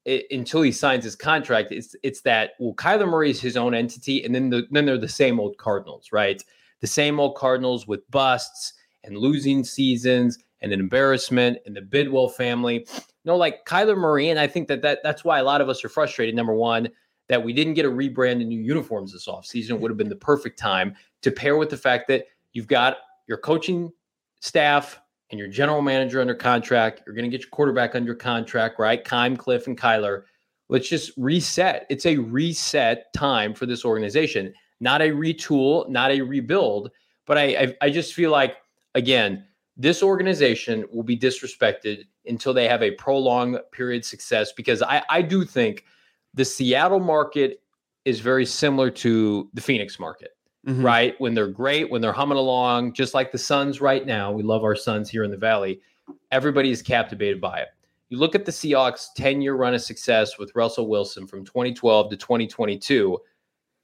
it, 0.05 0.25
until 0.31 0.61
he 0.61 0.71
signs 0.71 1.03
his 1.03 1.15
contract. 1.15 1.71
It's 1.71 1.95
it's 2.03 2.21
that 2.21 2.51
well, 2.59 2.73
Kyler 2.75 3.09
Murray 3.09 3.31
is 3.31 3.41
his 3.41 3.57
own 3.57 3.73
entity, 3.73 4.23
and 4.23 4.33
then 4.33 4.49
the, 4.49 4.67
then 4.71 4.85
they're 4.85 4.97
the 4.97 5.07
same 5.07 5.39
old 5.39 5.57
Cardinals, 5.57 6.09
right? 6.11 6.43
The 6.79 6.87
same 6.87 7.19
old 7.19 7.35
Cardinals 7.35 7.87
with 7.87 8.09
busts 8.09 8.73
and 9.03 9.17
losing 9.17 9.63
seasons 9.63 10.37
and 10.61 10.71
an 10.71 10.79
embarrassment 10.79 11.57
and 11.65 11.75
the 11.75 11.81
Bidwell 11.81 12.29
family. 12.29 12.87
No, 13.25 13.35
like 13.35 13.65
Kyler 13.65 13.97
Murray, 13.97 14.29
and 14.29 14.39
I 14.39 14.47
think 14.47 14.67
that, 14.67 14.81
that 14.81 14.99
that's 15.03 15.23
why 15.23 15.39
a 15.39 15.43
lot 15.43 15.61
of 15.61 15.69
us 15.69 15.83
are 15.83 15.89
frustrated. 15.89 16.35
Number 16.35 16.53
one, 16.53 16.89
that 17.27 17.43
we 17.43 17.53
didn't 17.53 17.75
get 17.75 17.85
a 17.85 17.89
rebrand 17.89 18.41
and 18.41 18.49
new 18.49 18.59
uniforms 18.59 19.13
this 19.13 19.27
offseason. 19.27 19.71
It 19.71 19.79
would 19.79 19.91
have 19.91 19.97
been 19.97 20.09
the 20.09 20.15
perfect 20.15 20.59
time 20.59 20.95
to 21.21 21.31
pair 21.31 21.57
with 21.57 21.69
the 21.69 21.77
fact 21.77 22.07
that 22.09 22.25
you've 22.53 22.67
got 22.67 22.97
your 23.27 23.37
coaching 23.37 23.91
staff 24.39 24.99
and 25.31 25.39
your 25.39 25.47
general 25.47 25.81
manager 25.81 26.21
under 26.21 26.35
contract. 26.35 27.01
You're 27.05 27.15
going 27.15 27.29
to 27.29 27.31
get 27.31 27.41
your 27.41 27.49
quarterback 27.49 27.95
under 27.95 28.13
contract, 28.13 28.79
right? 28.79 29.03
Keim, 29.03 29.35
Cliff, 29.37 29.67
and 29.67 29.79
Kyler. 29.79 30.23
Let's 30.69 30.87
just 30.87 31.11
reset. 31.17 31.85
It's 31.89 32.05
a 32.05 32.17
reset 32.17 33.11
time 33.13 33.53
for 33.53 33.65
this 33.65 33.83
organization, 33.83 34.53
not 34.79 35.01
a 35.01 35.09
retool, 35.09 35.89
not 35.89 36.11
a 36.11 36.21
rebuild. 36.21 36.91
But 37.25 37.37
I, 37.37 37.43
I, 37.43 37.75
I 37.81 37.89
just 37.89 38.13
feel 38.13 38.31
like, 38.31 38.57
again, 38.95 39.45
this 39.77 40.03
organization 40.03 40.85
will 40.91 41.03
be 41.03 41.17
disrespected 41.17 42.03
until 42.25 42.53
they 42.53 42.67
have 42.67 42.83
a 42.83 42.91
prolonged 42.91 43.59
period 43.71 44.05
success 44.05 44.51
because 44.51 44.81
I, 44.81 45.03
I 45.09 45.21
do 45.21 45.43
think 45.43 45.85
the 46.33 46.45
Seattle 46.45 46.99
market 46.99 47.61
is 48.05 48.19
very 48.19 48.45
similar 48.45 48.89
to 48.89 49.49
the 49.53 49.61
Phoenix 49.61 49.99
market, 49.99 50.31
mm-hmm. 50.67 50.85
right? 50.85 51.15
When 51.19 51.33
they're 51.33 51.47
great, 51.47 51.89
when 51.89 52.01
they're 52.01 52.11
humming 52.11 52.37
along, 52.37 52.93
just 52.93 53.13
like 53.13 53.31
the 53.31 53.37
Suns 53.37 53.81
right 53.81 54.05
now. 54.05 54.31
We 54.31 54.43
love 54.43 54.63
our 54.63 54.75
Suns 54.75 55.09
here 55.09 55.23
in 55.23 55.31
the 55.31 55.37
Valley. 55.37 55.81
Everybody 56.31 56.71
is 56.71 56.81
captivated 56.81 57.39
by 57.39 57.59
it. 57.59 57.69
You 58.09 58.17
look 58.17 58.35
at 58.35 58.45
the 58.45 58.51
Seahawks' 58.51 59.07
10 59.15 59.41
year 59.41 59.55
run 59.55 59.73
of 59.73 59.81
success 59.81 60.37
with 60.37 60.51
Russell 60.55 60.87
Wilson 60.87 61.27
from 61.27 61.45
2012 61.45 62.09
to 62.09 62.17
2022 62.17 63.17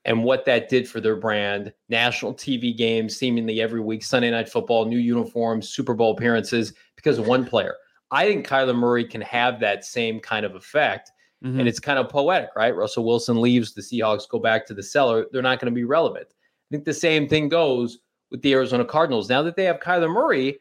and 0.04 0.24
what 0.24 0.46
that 0.46 0.70
did 0.70 0.88
for 0.88 1.00
their 1.00 1.16
brand. 1.16 1.74
National 1.90 2.34
TV 2.34 2.76
games, 2.76 3.16
seemingly 3.16 3.62
every 3.62 3.82
week, 3.82 4.04
Sunday 4.04 4.32
Night 4.32 4.50
Football, 4.50 4.86
new 4.86 4.98
uniforms, 4.98 5.70
Super 5.70 5.94
Bowl 5.94 6.12
appearances 6.12 6.74
because 6.96 7.18
of 7.18 7.28
one 7.28 7.46
player. 7.46 7.76
I 8.12 8.26
think 8.26 8.48
Kyler 8.48 8.76
Murray 8.76 9.06
can 9.06 9.22
have 9.22 9.60
that 9.60 9.86
same 9.86 10.20
kind 10.20 10.46
of 10.46 10.56
effect. 10.56 11.12
Mm-hmm. 11.44 11.60
And 11.60 11.70
it's 11.70 11.80
kind 11.80 12.00
of 12.00 12.10
poetic, 12.10 12.50
right? 12.56 12.76
Russell 12.76 13.06
Wilson 13.06 13.40
leaves, 13.42 13.74
the 13.74 13.82
Seahawks 13.82 14.28
go 14.28 14.40
back 14.40 14.66
to 14.66 14.74
the 14.74 14.82
cellar. 14.82 15.28
They're 15.32 15.42
not 15.42 15.60
going 15.60 15.72
to 15.72 15.76
be 15.76 15.84
relevant. 15.84 16.28
I 16.70 16.76
think 16.76 16.86
the 16.86 16.94
same 16.94 17.28
thing 17.28 17.50
goes 17.50 18.00
with 18.32 18.42
the 18.42 18.54
Arizona 18.54 18.86
Cardinals. 18.86 19.30
Now 19.30 19.42
that 19.44 19.56
they 19.56 19.64
have 19.66 19.80
Kyler 19.80 20.12
Murray, 20.12 20.60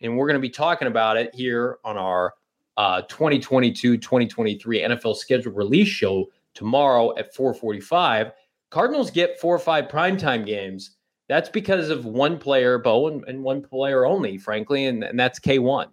and 0.00 0.16
we're 0.16 0.26
going 0.26 0.34
to 0.34 0.40
be 0.40 0.50
talking 0.50 0.88
about 0.88 1.16
it 1.16 1.34
here 1.34 1.78
on 1.84 1.96
our 1.96 2.34
uh, 2.76 3.02
2022 3.02 3.96
2023 3.98 4.80
NFL 4.80 5.16
schedule 5.16 5.52
release 5.52 5.88
show 5.88 6.26
tomorrow 6.54 7.16
at 7.16 7.34
445 7.34 8.32
Cardinals 8.74 9.12
get 9.12 9.38
four 9.38 9.54
or 9.54 9.60
five 9.60 9.86
primetime 9.86 10.44
games. 10.44 10.96
That's 11.28 11.48
because 11.48 11.90
of 11.90 12.04
one 12.06 12.38
player, 12.38 12.76
Bo, 12.76 13.06
and, 13.06 13.24
and 13.28 13.44
one 13.44 13.62
player 13.62 14.04
only, 14.04 14.36
frankly, 14.36 14.86
and, 14.86 15.04
and 15.04 15.18
that's 15.18 15.38
K1. 15.38 15.86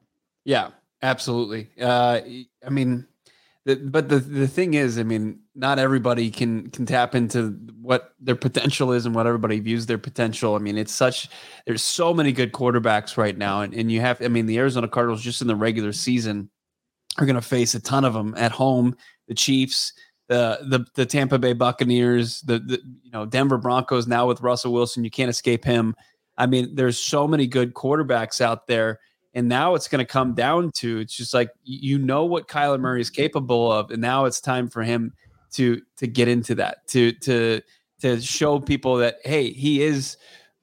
Yeah, 0.46 0.72
absolutely. 1.04 1.70
Uh, 1.80 2.22
I 2.66 2.70
mean, 2.72 3.08
but 3.66 4.10
the 4.10 4.18
the 4.18 4.48
thing 4.48 4.74
is, 4.74 4.98
I 4.98 5.04
mean, 5.04 5.40
not 5.54 5.78
everybody 5.78 6.32
can 6.32 6.70
can 6.72 6.86
tap 6.86 7.14
into 7.14 7.50
what 7.80 8.16
their 8.20 8.36
potential 8.36 8.92
is 8.92 9.06
and 9.06 9.14
what 9.14 9.28
everybody 9.28 9.60
views 9.60 9.86
their 9.86 10.00
potential. 10.00 10.56
I 10.56 10.60
mean, 10.60 10.78
it's 10.78 10.94
such 10.94 11.30
there's 11.68 11.84
so 11.84 12.14
many 12.14 12.32
good 12.32 12.54
quarterbacks 12.54 13.18
right 13.18 13.38
now, 13.38 13.62
and, 13.62 13.74
and 13.74 13.92
you 13.92 14.02
have 14.02 14.22
I 14.22 14.30
mean, 14.30 14.48
the 14.48 14.58
Arizona 14.58 14.88
Cardinals 14.88 15.22
just 15.22 15.42
in 15.42 15.48
the 15.48 15.56
regular 15.56 15.94
season 15.94 16.50
are 17.18 17.26
going 17.26 17.36
to 17.36 17.42
face 17.42 17.76
a 17.76 17.80
ton 17.80 18.04
of 18.04 18.14
them 18.14 18.34
at 18.36 18.52
home. 18.52 18.96
The 19.28 19.36
Chiefs, 19.36 19.94
the 20.28 20.60
the 20.68 20.86
the 20.96 21.06
Tampa 21.06 21.38
Bay 21.38 21.54
Buccaneers, 21.54 22.42
the, 22.42 22.60
the 22.60 22.82
you 23.04 23.12
know 23.12 23.26
Denver 23.26 23.60
Broncos 23.60 24.08
now 24.08 24.28
with 24.28 24.42
Russell 24.42 24.74
Wilson, 24.74 25.04
you 25.04 25.12
can't 25.12 25.30
escape 25.30 25.64
him. 25.64 25.94
I 26.38 26.48
mean, 26.48 26.74
there's 26.74 26.98
so 26.98 27.28
many 27.28 27.46
good 27.46 27.76
quarterbacks 27.76 28.42
out 28.42 28.66
there, 28.66 29.00
and 29.34 29.48
now 29.48 29.76
it's 29.76 29.88
going 29.88 30.06
to 30.06 30.12
come 30.12 30.34
down 30.34 30.72
to 30.72 31.00
it's 31.00 31.16
just 31.16 31.34
like 31.34 31.52
you 31.64 31.98
know 31.98 32.26
what 32.26 32.48
Kyler 32.48 32.80
Murray 32.80 33.02
is 33.02 33.10
capable 33.10 33.72
of, 33.72 33.92
and 33.92 34.02
now 34.02 34.26
it's 34.26 34.42
time 34.42 34.68
for 34.68 34.84
him 34.84 35.14
to 35.54 35.82
to 35.98 36.08
get 36.08 36.28
into 36.28 36.56
that 36.56 36.88
to 36.90 37.12
to 37.14 37.62
to 38.02 38.22
show 38.22 38.60
people 38.60 38.98
that 38.98 39.18
hey, 39.24 39.52
he 39.52 39.82
is 39.82 40.18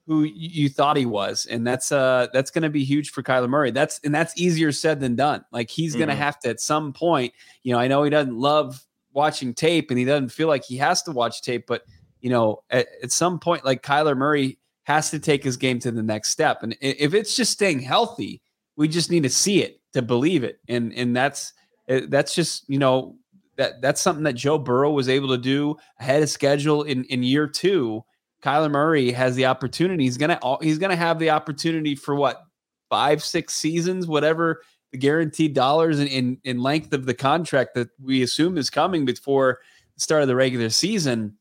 who 0.05 0.23
you 0.23 0.69
thought 0.69 0.97
he 0.97 1.05
was, 1.05 1.45
and 1.45 1.65
that's 1.65 1.91
uh 1.91 2.27
that's 2.33 2.51
going 2.51 2.63
to 2.63 2.69
be 2.69 2.83
huge 2.83 3.11
for 3.11 3.23
Kyler 3.23 3.49
Murray. 3.49 3.71
That's 3.71 3.99
and 4.03 4.13
that's 4.13 4.39
easier 4.39 4.71
said 4.71 4.99
than 4.99 5.15
done. 5.15 5.45
Like 5.51 5.69
he's 5.69 5.95
going 5.95 6.07
to 6.07 6.13
mm-hmm. 6.13 6.23
have 6.23 6.39
to 6.39 6.49
at 6.49 6.59
some 6.59 6.93
point, 6.93 7.33
you 7.63 7.73
know, 7.73 7.79
I 7.79 7.87
know 7.87 8.03
he 8.03 8.09
doesn't 8.09 8.37
love 8.37 8.85
watching 9.13 9.53
tape 9.53 9.89
and 9.89 9.99
he 9.99 10.05
doesn't 10.05 10.29
feel 10.29 10.47
like 10.47 10.63
he 10.63 10.77
has 10.77 11.03
to 11.03 11.11
watch 11.11 11.41
tape, 11.41 11.65
but 11.67 11.83
you 12.21 12.29
know, 12.29 12.63
at, 12.69 12.87
at 13.03 13.11
some 13.11 13.39
point, 13.39 13.65
like 13.65 13.81
Kyler 13.81 14.15
Murray 14.17 14.57
has 14.83 15.11
to 15.11 15.19
take 15.19 15.43
his 15.43 15.57
game 15.57 15.79
to 15.79 15.91
the 15.91 16.03
next 16.03 16.31
step. 16.31 16.63
And 16.63 16.75
if 16.81 17.13
it's 17.13 17.35
just 17.35 17.51
staying 17.51 17.79
healthy, 17.79 18.41
we 18.79 18.87
just 18.87 19.11
need 19.11 19.23
to 19.23 19.29
see 19.29 19.61
it 19.61 19.81
to 19.91 20.01
believe 20.01 20.43
it. 20.43 20.59
And 20.69 20.93
and 20.93 21.15
that's 21.15 21.53
eh, 21.89 22.03
that's 22.07 22.33
just 22.33 22.67
you 22.69 22.79
know 22.79 23.17
that 23.57 23.81
that's 23.81 24.01
something 24.01 24.23
that 24.23 24.33
Joe 24.33 24.57
Burrow 24.57 24.91
was 24.91 25.09
able 25.09 25.27
to 25.27 25.37
do 25.37 25.75
ahead 25.99 26.23
of 26.23 26.29
schedule 26.29 26.83
in 26.83 27.03
in 27.05 27.21
year 27.21 27.45
two. 27.45 28.03
Kyler 28.41 28.71
Murray 28.71 29.11
has 29.11 29.35
the 29.35 29.45
opportunity. 29.45 30.05
He's 30.05 30.17
gonna 30.17 30.39
he's 30.61 30.77
gonna 30.77 30.95
have 30.95 31.19
the 31.19 31.29
opportunity 31.29 31.93
for 31.93 32.15
what 32.15 32.41
five 32.89 33.21
six 33.21 33.53
seasons, 33.53 34.07
whatever 34.07 34.61
the 34.93 34.97
guaranteed 34.97 35.53
dollars 35.53 35.99
in, 35.99 36.07
in, 36.07 36.37
in 36.43 36.59
length 36.59 36.93
of 36.93 37.05
the 37.05 37.13
contract 37.13 37.75
that 37.75 37.89
we 38.01 38.23
assume 38.23 38.57
is 38.57 38.71
coming 38.71 39.05
before 39.05 39.59
the 39.93 40.01
start 40.01 40.23
of 40.23 40.27
the 40.27 40.35
regular 40.35 40.69
season, 40.69 41.37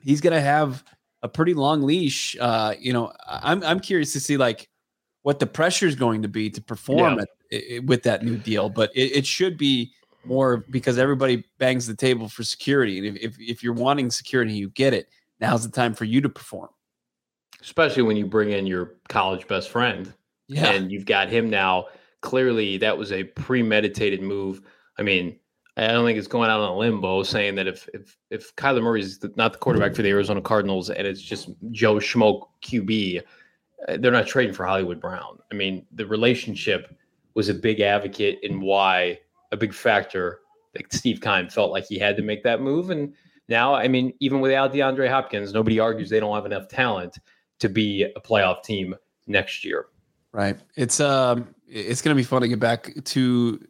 he's 0.00 0.20
to 0.20 0.40
have 0.40 0.84
a 1.22 1.28
pretty 1.28 1.54
long 1.54 1.82
leash. 1.82 2.36
Uh, 2.38 2.74
you 2.78 2.92
know, 2.92 3.10
I'm 3.26 3.64
I'm 3.64 3.80
curious 3.80 4.12
to 4.12 4.20
see 4.20 4.36
like 4.36 4.68
what 5.24 5.38
the 5.38 5.46
pressure 5.46 5.86
is 5.86 5.96
going 5.96 6.20
to 6.20 6.28
be 6.28 6.50
to 6.50 6.60
perform 6.60 7.18
yeah. 7.50 7.58
at, 7.58 7.84
with 7.86 8.02
that 8.04 8.22
new 8.22 8.36
deal, 8.36 8.68
but 8.68 8.94
it, 8.94 9.16
it, 9.16 9.26
should 9.26 9.56
be 9.56 9.90
more 10.24 10.58
because 10.68 10.98
everybody 10.98 11.42
bangs 11.58 11.86
the 11.86 11.94
table 11.94 12.28
for 12.28 12.44
security, 12.44 12.98
and 12.98 13.16
if, 13.16 13.22
if 13.22 13.36
if 13.40 13.62
you're 13.62 13.72
wanting 13.72 14.10
security, 14.10 14.52
you 14.52 14.68
get 14.70 14.92
it. 14.92 15.08
Now's 15.40 15.64
the 15.64 15.74
time 15.74 15.94
for 15.94 16.04
you 16.04 16.20
to 16.20 16.28
perform. 16.28 16.68
Especially 17.60 18.02
when 18.02 18.18
you 18.18 18.26
bring 18.26 18.50
in 18.50 18.66
your 18.66 18.96
college 19.08 19.48
best 19.48 19.70
friend, 19.70 20.12
yeah, 20.46 20.72
and 20.72 20.92
you've 20.92 21.06
got 21.06 21.30
him 21.30 21.48
now 21.48 21.86
clearly 22.20 22.76
that 22.78 22.96
was 22.96 23.10
a 23.10 23.24
premeditated 23.24 24.20
move. 24.20 24.60
I 24.98 25.02
mean, 25.02 25.38
I 25.78 25.88
don't 25.88 26.04
think 26.04 26.18
it's 26.18 26.28
going 26.28 26.50
out 26.50 26.60
on 26.60 26.70
a 26.70 26.76
limbo 26.76 27.22
saying 27.22 27.54
that 27.54 27.66
if 27.66 27.88
if 27.94 28.16
if 28.30 28.54
Kyler 28.56 28.82
Murray 28.82 29.00
is 29.00 29.24
not 29.36 29.54
the 29.54 29.58
quarterback 29.58 29.94
for 29.94 30.02
the 30.02 30.10
Arizona 30.10 30.42
Cardinals 30.42 30.90
and 30.90 31.06
it's 31.06 31.22
just 31.22 31.48
Joe 31.70 31.94
Schmo 31.94 32.46
QB, 32.62 33.22
they're 33.98 34.10
not 34.10 34.26
trading 34.26 34.54
for 34.54 34.64
Hollywood 34.64 35.00
Brown. 35.00 35.38
I 35.50 35.54
mean, 35.54 35.86
the 35.92 36.06
relationship 36.06 36.96
was 37.34 37.48
a 37.48 37.54
big 37.54 37.80
advocate 37.80 38.38
in 38.42 38.60
why 38.60 39.18
a 39.52 39.56
big 39.56 39.74
factor 39.74 40.40
that 40.74 40.92
Steve 40.92 41.20
Keim 41.20 41.48
felt 41.48 41.70
like 41.70 41.86
he 41.86 41.98
had 41.98 42.16
to 42.16 42.22
make 42.22 42.42
that 42.44 42.60
move. 42.60 42.90
And 42.90 43.14
now, 43.48 43.74
I 43.74 43.88
mean, 43.88 44.14
even 44.20 44.40
without 44.40 44.72
DeAndre 44.72 45.08
Hopkins, 45.08 45.52
nobody 45.52 45.78
argues 45.78 46.10
they 46.10 46.20
don't 46.20 46.34
have 46.34 46.46
enough 46.46 46.68
talent 46.68 47.18
to 47.60 47.68
be 47.68 48.02
a 48.02 48.20
playoff 48.20 48.62
team 48.62 48.94
next 49.26 49.64
year. 49.64 49.86
Right. 50.32 50.58
It's 50.76 51.00
um 51.00 51.54
it's 51.68 52.02
to 52.02 52.14
be 52.14 52.24
fun 52.24 52.42
to 52.42 52.48
get 52.48 52.60
back 52.60 52.92
to 53.04 53.64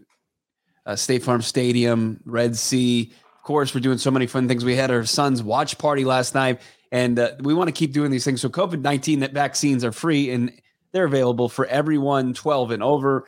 uh, 0.86 0.96
State 0.96 1.22
Farm 1.22 1.42
Stadium, 1.42 2.20
Red 2.24 2.56
Sea. 2.56 3.12
Of 3.36 3.42
course, 3.42 3.74
we're 3.74 3.80
doing 3.80 3.98
so 3.98 4.10
many 4.10 4.26
fun 4.26 4.48
things. 4.48 4.64
We 4.64 4.76
had 4.76 4.90
our 4.90 5.04
Suns 5.04 5.42
watch 5.42 5.78
party 5.78 6.04
last 6.04 6.34
night, 6.34 6.60
and 6.94 7.18
uh, 7.18 7.32
we 7.40 7.54
want 7.54 7.66
to 7.66 7.72
keep 7.72 7.92
doing 7.92 8.12
these 8.12 8.24
things. 8.24 8.40
So, 8.40 8.48
COVID 8.48 8.80
19 8.80 9.18
that 9.20 9.32
vaccines 9.32 9.84
are 9.84 9.90
free 9.90 10.30
and 10.30 10.52
they're 10.92 11.04
available 11.04 11.48
for 11.48 11.66
everyone 11.66 12.34
12 12.34 12.70
and 12.70 12.82
over, 12.84 13.26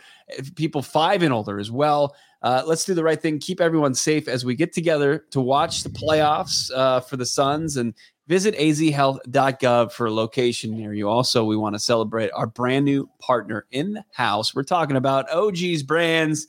people 0.55 0.83
five 0.83 1.25
and 1.25 1.33
older 1.33 1.59
as 1.59 1.69
well. 1.69 2.15
Uh, 2.43 2.63
let's 2.65 2.85
do 2.85 2.95
the 2.95 3.03
right 3.03 3.21
thing. 3.21 3.41
Keep 3.41 3.61
everyone 3.61 3.93
safe 3.93 4.29
as 4.29 4.45
we 4.45 4.55
get 4.55 4.73
together 4.73 5.25
to 5.33 5.41
watch 5.41 5.83
the 5.83 5.89
playoffs 5.89 6.71
uh, 6.77 7.01
for 7.01 7.17
the 7.17 7.27
Suns 7.27 7.77
and 7.77 7.93
visit 8.29 8.55
azhealth.gov 8.55 9.91
for 9.91 10.07
a 10.07 10.13
location 10.13 10.77
near 10.77 10.93
you. 10.93 11.09
Also, 11.09 11.45
we 11.45 11.57
want 11.57 11.75
to 11.75 11.81
celebrate 11.81 12.31
our 12.37 12.47
brand 12.47 12.85
new 12.85 13.11
partner 13.19 13.67
in 13.73 13.95
the 13.95 14.05
house. 14.13 14.55
We're 14.55 14.63
talking 14.63 14.97
about 14.97 15.29
OGeez 15.31 15.85
Brands. 15.85 16.47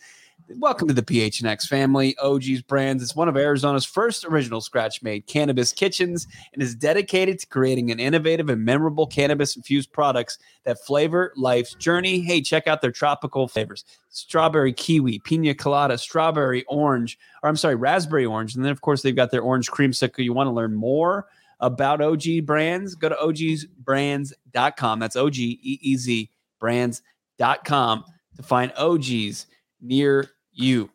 Welcome 0.55 0.87
to 0.87 0.93
the 0.93 1.03
PHNX 1.03 1.67
family. 1.67 2.15
OGeez 2.23 2.65
Brands 2.65 3.03
is 3.03 3.13
one 3.13 3.27
of 3.27 3.35
Arizona's 3.35 3.83
first 3.83 4.23
original 4.23 4.61
scratch 4.61 5.03
made 5.03 5.27
cannabis 5.27 5.73
kitchens 5.73 6.25
and 6.53 6.63
is 6.63 6.73
dedicated 6.73 7.37
to 7.39 7.47
creating 7.47 7.91
an 7.91 7.99
innovative 7.99 8.47
and 8.47 8.63
memorable 8.63 9.05
cannabis 9.05 9.57
infused 9.57 9.91
products 9.91 10.37
that 10.63 10.79
flavor 10.85 11.33
life's 11.35 11.75
journey. 11.75 12.21
Hey, 12.21 12.39
check 12.41 12.65
out 12.65 12.81
their 12.81 12.93
tropical 12.93 13.49
flavors 13.49 13.83
strawberry 14.07 14.71
kiwi, 14.71 15.19
pina 15.19 15.53
colada, 15.53 15.97
strawberry 15.97 16.63
orange, 16.69 17.19
or 17.43 17.49
I'm 17.49 17.57
sorry, 17.57 17.75
raspberry 17.75 18.25
orange. 18.25 18.55
And 18.55 18.63
then, 18.63 18.71
of 18.71 18.79
course, 18.79 19.01
they've 19.01 19.13
got 19.13 19.31
their 19.31 19.41
orange 19.41 19.69
creamsicle. 19.69 20.23
You 20.23 20.31
want 20.31 20.47
to 20.47 20.51
learn 20.51 20.73
more 20.73 21.27
about 21.59 22.01
OG 22.01 22.45
Brands? 22.45 22.95
Go 22.95 23.09
to 23.09 23.15
ogeezbrands.com. 23.15 24.99
That's 24.99 25.17
O 25.17 25.29
G 25.29 25.59
E 25.61 25.79
E 25.81 25.97
Z 25.97 26.29
brands.com 26.61 28.05
to 28.37 28.43
find 28.43 28.71
OGs 28.77 29.47
near 29.81 30.29
you. 30.57 30.89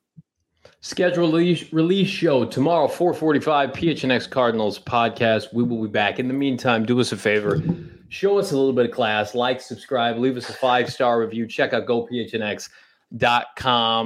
Schedule 0.80 1.30
release, 1.30 1.72
release 1.72 2.08
show 2.08 2.44
tomorrow, 2.44 2.88
445 2.88 3.70
PHNX 3.70 4.28
Cardinals 4.28 4.80
podcast. 4.80 5.54
We 5.54 5.62
will 5.62 5.80
be 5.82 5.88
back. 5.88 6.18
In 6.18 6.26
the 6.26 6.34
meantime, 6.34 6.84
do 6.84 6.98
us 7.00 7.12
a 7.12 7.16
favor. 7.16 7.62
Show 8.08 8.36
us 8.38 8.50
a 8.52 8.56
little 8.56 8.72
bit 8.72 8.86
of 8.86 8.90
class. 8.90 9.34
Like, 9.34 9.60
subscribe, 9.60 10.18
leave 10.18 10.36
us 10.36 10.48
a 10.48 10.54
five-star 10.54 11.20
review. 11.20 11.46
Check 11.46 11.72
out 11.72 11.86
gophnx.com 11.86 12.70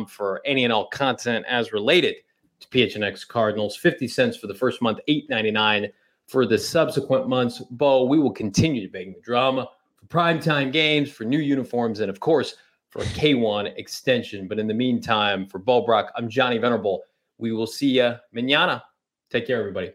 for 0.07 0.43
any 0.45 0.65
and 0.65 0.73
all 0.73 0.89
content 0.89 1.47
as 1.49 1.73
related 1.73 2.17
to 2.61 2.69
PHNX 2.69 3.27
Cardinals. 3.27 3.77
50 3.77 4.07
cents 4.07 4.37
for 4.37 4.47
the 4.47 4.55
first 4.55 4.83
month, 4.83 4.99
8.99 5.09 5.91
for 6.27 6.45
the 6.45 6.59
subsequent 6.59 7.29
months. 7.29 7.61
Bo, 7.71 8.05
we 8.05 8.19
will 8.19 8.33
continue 8.33 8.83
to 8.87 8.93
bang 8.93 9.15
the 9.15 9.21
drama 9.21 9.69
for 9.97 10.07
primetime 10.07 10.73
games, 10.73 11.11
for 11.11 11.25
new 11.25 11.39
uniforms, 11.39 12.01
and 12.01 12.11
of 12.11 12.21
course, 12.21 12.57
for 12.97 13.03
a 13.03 13.07
K1 13.09 13.77
extension. 13.77 14.49
But 14.49 14.59
in 14.59 14.67
the 14.67 14.75
meantime, 14.75 15.47
for 15.47 15.59
Bo 15.59 15.85
Brock, 15.85 16.11
I'm 16.17 16.31
Johnny 16.31 16.57
Venerable. 16.57 17.03
We 17.37 17.53
will 17.53 17.67
see 17.67 17.91
you 17.91 18.15
manana. 18.33 18.83
Take 19.31 19.47
care, 19.47 19.59
everybody. 19.59 19.91